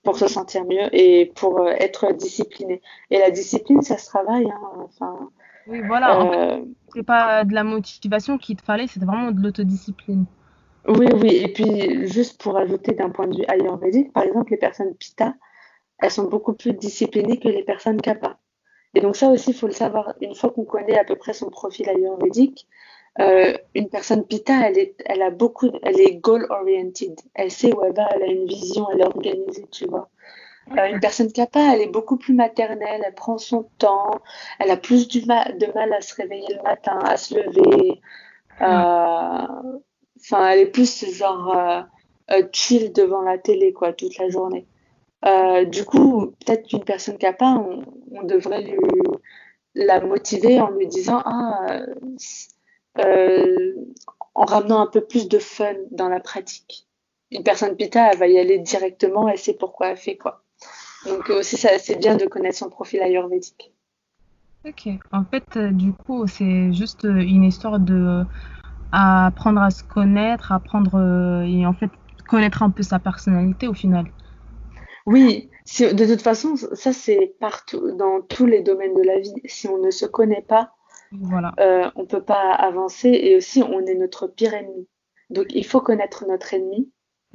pour 0.04 0.18
se 0.18 0.28
sentir 0.28 0.66
mieux 0.66 0.94
et 0.94 1.32
pour 1.36 1.60
euh, 1.60 1.74
être 1.80 2.12
discipliné. 2.14 2.82
Et 3.10 3.20
la 3.20 3.32
discipline, 3.32 3.82
ça 3.82 3.98
se 3.98 4.08
travaille. 4.08 4.50
Hein, 4.50 4.62
enfin, 4.84 5.30
oui, 5.68 5.82
voilà. 5.86 6.22
Euh... 6.22 6.66
C'est 6.94 7.04
pas 7.04 7.44
de 7.44 7.54
la 7.54 7.64
motivation 7.64 8.38
qu'il 8.38 8.56
te 8.58 8.64
fallait, 8.64 8.88
c'est 8.88 9.04
vraiment 9.04 9.32
de 9.32 9.42
l'autodiscipline. 9.42 10.26
Oui, 10.88 11.08
oui. 11.22 11.36
Et 11.38 11.54
puis, 11.54 12.08
juste 12.08 12.42
pour 12.42 12.58
ajouter 12.58 12.94
d'un 12.94 13.10
point 13.10 13.28
de 13.28 13.38
vue 13.38 13.46
ayurvédique, 13.48 14.12
par 14.12 14.24
exemple, 14.24 14.52
les 14.52 14.58
personnes 14.58 14.96
Pitta, 14.96 15.36
elles 16.00 16.12
sont 16.12 16.28
beaucoup 16.28 16.54
plus 16.54 16.74
disciplinées 16.74 17.38
que 17.38 17.48
les 17.48 17.64
personnes 17.64 18.02
Kappa. 18.02 18.40
Et 18.94 19.02
donc 19.02 19.16
ça 19.16 19.30
aussi, 19.30 19.52
il 19.52 19.56
faut 19.56 19.68
le 19.68 19.74
savoir. 19.74 20.14
Une 20.22 20.36
fois 20.36 20.50
qu'on 20.52 20.66
connaît 20.66 20.98
à 20.98 21.04
peu 21.04 21.16
près 21.16 21.34
son 21.34 21.50
profil 21.50 21.90
ayurvédique, 21.90 22.68
euh, 23.20 23.54
une 23.76 23.90
personne 23.90 24.26
Pita, 24.26 24.68
elle, 24.68 24.78
est, 24.78 24.96
elle 25.06 25.22
a 25.22 25.30
beaucoup, 25.30 25.70
elle 25.84 26.00
est 26.00 26.16
goal-oriented. 26.16 27.20
Elle 27.34 27.52
sait 27.52 27.74
où 27.74 27.84
elle 27.84 27.94
va, 27.94 28.08
elle 28.14 28.24
a 28.24 28.28
une 28.28 28.46
vision, 28.46 28.88
elle 28.92 29.02
est 29.02 29.06
organisée, 29.06 29.68
tu 29.72 29.86
vois. 29.88 30.10
Euh, 30.78 30.86
une 30.88 31.00
personne 31.00 31.32
Kappa, 31.32 31.74
elle 31.74 31.82
est 31.82 31.92
beaucoup 31.92 32.18
plus 32.18 32.34
maternelle, 32.34 33.04
elle 33.06 33.14
prend 33.14 33.38
son 33.38 33.68
temps, 33.78 34.22
elle 34.60 34.72
a 34.72 34.78
plus 34.78 35.08
du 35.08 35.22
de 35.22 35.74
mal 35.74 35.94
à 35.94 36.02
se 36.02 36.16
réveiller 36.16 36.56
le 36.56 36.62
matin, 36.64 37.00
à 37.00 37.18
se 37.18 37.36
lever. 37.36 38.02
Euh, 38.62 39.72
enfin, 40.20 40.50
elle 40.50 40.60
est 40.60 40.72
plus 40.72 41.06
genre 41.14 41.54
euh, 42.32 42.44
chill 42.54 42.94
devant 42.94 43.22
la 43.22 43.38
télé, 43.38 43.74
quoi, 43.74 43.92
toute 43.92 44.18
la 44.18 44.30
journée. 44.30 44.66
Du 45.24 45.86
coup, 45.86 46.34
peut-être 46.46 46.68
qu'une 46.68 46.84
personne 46.84 47.18
Kappa, 47.18 47.46
on, 47.46 47.84
on 48.12 48.24
devrait 48.24 48.76
la 49.76 50.02
motiver 50.02 50.60
en 50.60 50.70
lui 50.72 50.88
disant, 50.88 51.22
ah, 51.26 51.82
euh, 53.00 53.74
en 54.36 54.46
ramenant 54.46 54.82
un 54.82 54.88
peu 54.88 55.02
plus 55.02 55.28
de 55.28 55.40
fun 55.40 55.74
dans 55.92 56.10
la 56.10 56.20
pratique. 56.20 56.88
Une 57.32 57.44
personne 57.44 57.76
pita, 57.76 58.12
elle 58.12 58.18
va 58.18 58.28
y 58.28 58.38
aller 58.38 58.60
directement, 58.60 59.30
elle 59.30 59.38
sait 59.38 59.54
pourquoi 59.54 59.90
elle 59.90 59.98
fait 59.98 60.18
quoi. 60.18 60.44
Donc 61.06 61.30
euh, 61.30 61.40
aussi, 61.40 61.58
c'est 61.58 62.00
bien 62.00 62.18
de 62.18 62.26
connaître 62.26 62.58
son 62.58 62.70
profil 62.70 63.02
ayurvédique. 63.02 63.72
Ok. 64.66 64.90
En 65.12 65.24
fait, 65.24 65.46
euh, 65.56 65.72
du 65.72 65.94
coup, 65.94 66.28
c'est 66.28 66.74
juste 66.74 67.04
une 67.04 67.44
histoire 67.44 67.80
de 67.80 68.24
apprendre 68.92 69.62
à 69.62 69.72
se 69.72 69.84
connaître, 69.84 70.52
apprendre 70.52 71.44
et 71.46 71.66
en 71.66 71.74
fait 71.74 71.90
connaître 72.28 72.62
un 72.62 72.70
peu 72.70 72.84
sa 72.84 73.00
personnalité 73.00 73.70
au 73.70 73.74
final. 73.74 74.06
Oui, 75.06 75.50
de 75.80 76.06
toute 76.06 76.22
façon, 76.22 76.56
ça 76.56 76.94
c'est 76.94 77.34
partout 77.40 77.92
dans 77.96 78.22
tous 78.22 78.46
les 78.46 78.62
domaines 78.62 78.94
de 78.94 79.04
la 79.04 79.20
vie. 79.20 79.34
Si 79.46 79.68
on 79.68 79.78
ne 79.80 79.92
se 79.92 80.06
connaît 80.06 80.46
pas, 80.48 80.74
voilà. 81.12 81.54
Euh, 81.60 81.90
on 81.96 82.06
peut 82.06 82.24
pas 82.24 82.52
avancer 82.54 83.10
et 83.10 83.36
aussi 83.36 83.62
on 83.64 83.86
est 83.86 83.96
notre 83.96 84.28
pire 84.28 84.54
ennemi. 84.54 84.88
Donc 85.30 85.48
il 85.50 85.66
faut 85.66 85.82
connaître 85.82 86.26
notre 86.28 86.54
ennemi 86.54 86.90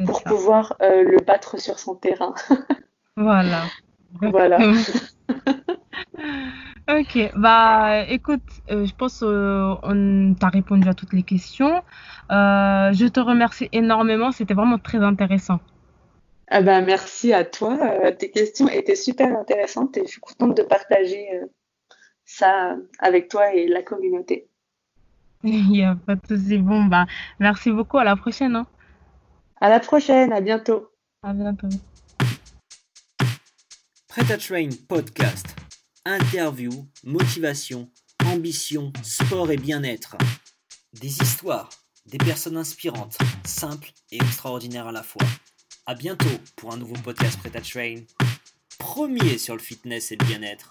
pour 0.04 0.22
pouvoir 0.22 0.76
euh, 0.82 1.02
le 1.02 1.18
battre 1.18 1.58
sur 1.60 1.78
son 1.78 1.94
terrain. 1.94 2.34
voilà. 3.16 3.64
Voilà. 4.20 4.58
ok, 6.88 7.32
bah 7.36 8.04
écoute, 8.08 8.42
euh, 8.70 8.86
je 8.86 8.94
pense 8.94 9.22
on 9.22 10.34
t'a 10.38 10.48
répondu 10.48 10.88
à 10.88 10.94
toutes 10.94 11.12
les 11.12 11.22
questions. 11.22 11.82
je 12.30 13.08
te 13.08 13.20
remercie 13.20 13.68
énormément, 13.72 14.32
c'était 14.32 14.54
vraiment 14.54 14.78
très 14.78 15.02
intéressant. 15.02 15.60
Ah 16.48 16.62
bah, 16.62 16.80
merci 16.80 17.32
à 17.32 17.44
toi, 17.44 18.12
tes 18.12 18.30
questions 18.30 18.68
étaient 18.68 18.96
super 18.96 19.36
intéressantes 19.36 19.96
et 19.96 20.02
je 20.02 20.12
suis 20.12 20.20
contente 20.20 20.56
de 20.56 20.62
partager 20.62 21.28
ça 22.24 22.76
avec 22.98 23.28
toi 23.28 23.54
et 23.54 23.66
la 23.66 23.82
communauté. 23.82 24.48
Il 25.44 25.68
n'y 25.68 25.84
a 25.84 25.94
pas 25.94 26.16
de 26.16 26.26
souci. 26.26 26.58
Bon, 26.58 26.84
bah, 26.84 27.06
merci 27.38 27.70
beaucoup. 27.70 27.98
À 27.98 28.04
la 28.04 28.16
prochaine. 28.16 28.56
Hein. 28.56 28.66
À 29.60 29.68
la 29.68 29.80
prochaine. 29.80 30.32
À 30.32 30.40
bientôt. 30.40 30.90
À 31.22 31.32
bientôt. 31.32 31.68
Prêt 34.08 34.32
à 34.32 34.38
Train 34.38 34.68
podcast. 34.88 35.46
Interview, 36.04 36.70
motivation, 37.04 37.90
ambition, 38.32 38.92
sport 39.02 39.50
et 39.50 39.56
bien-être. 39.56 40.16
Des 41.00 41.20
histoires, 41.20 41.68
des 42.06 42.18
personnes 42.18 42.56
inspirantes, 42.56 43.18
simples 43.44 43.90
et 44.12 44.16
extraordinaires 44.16 44.86
à 44.86 44.92
la 44.92 45.02
fois. 45.02 45.26
À 45.88 45.94
bientôt 45.94 46.26
pour 46.56 46.72
un 46.72 46.78
nouveau 46.78 46.96
podcast 46.96 47.38
Prêt 47.38 47.56
à 47.56 47.60
Train. 47.60 48.02
Premier 48.76 49.38
sur 49.38 49.54
le 49.54 49.60
fitness 49.60 50.10
et 50.10 50.16
le 50.16 50.26
bien-être. 50.26 50.70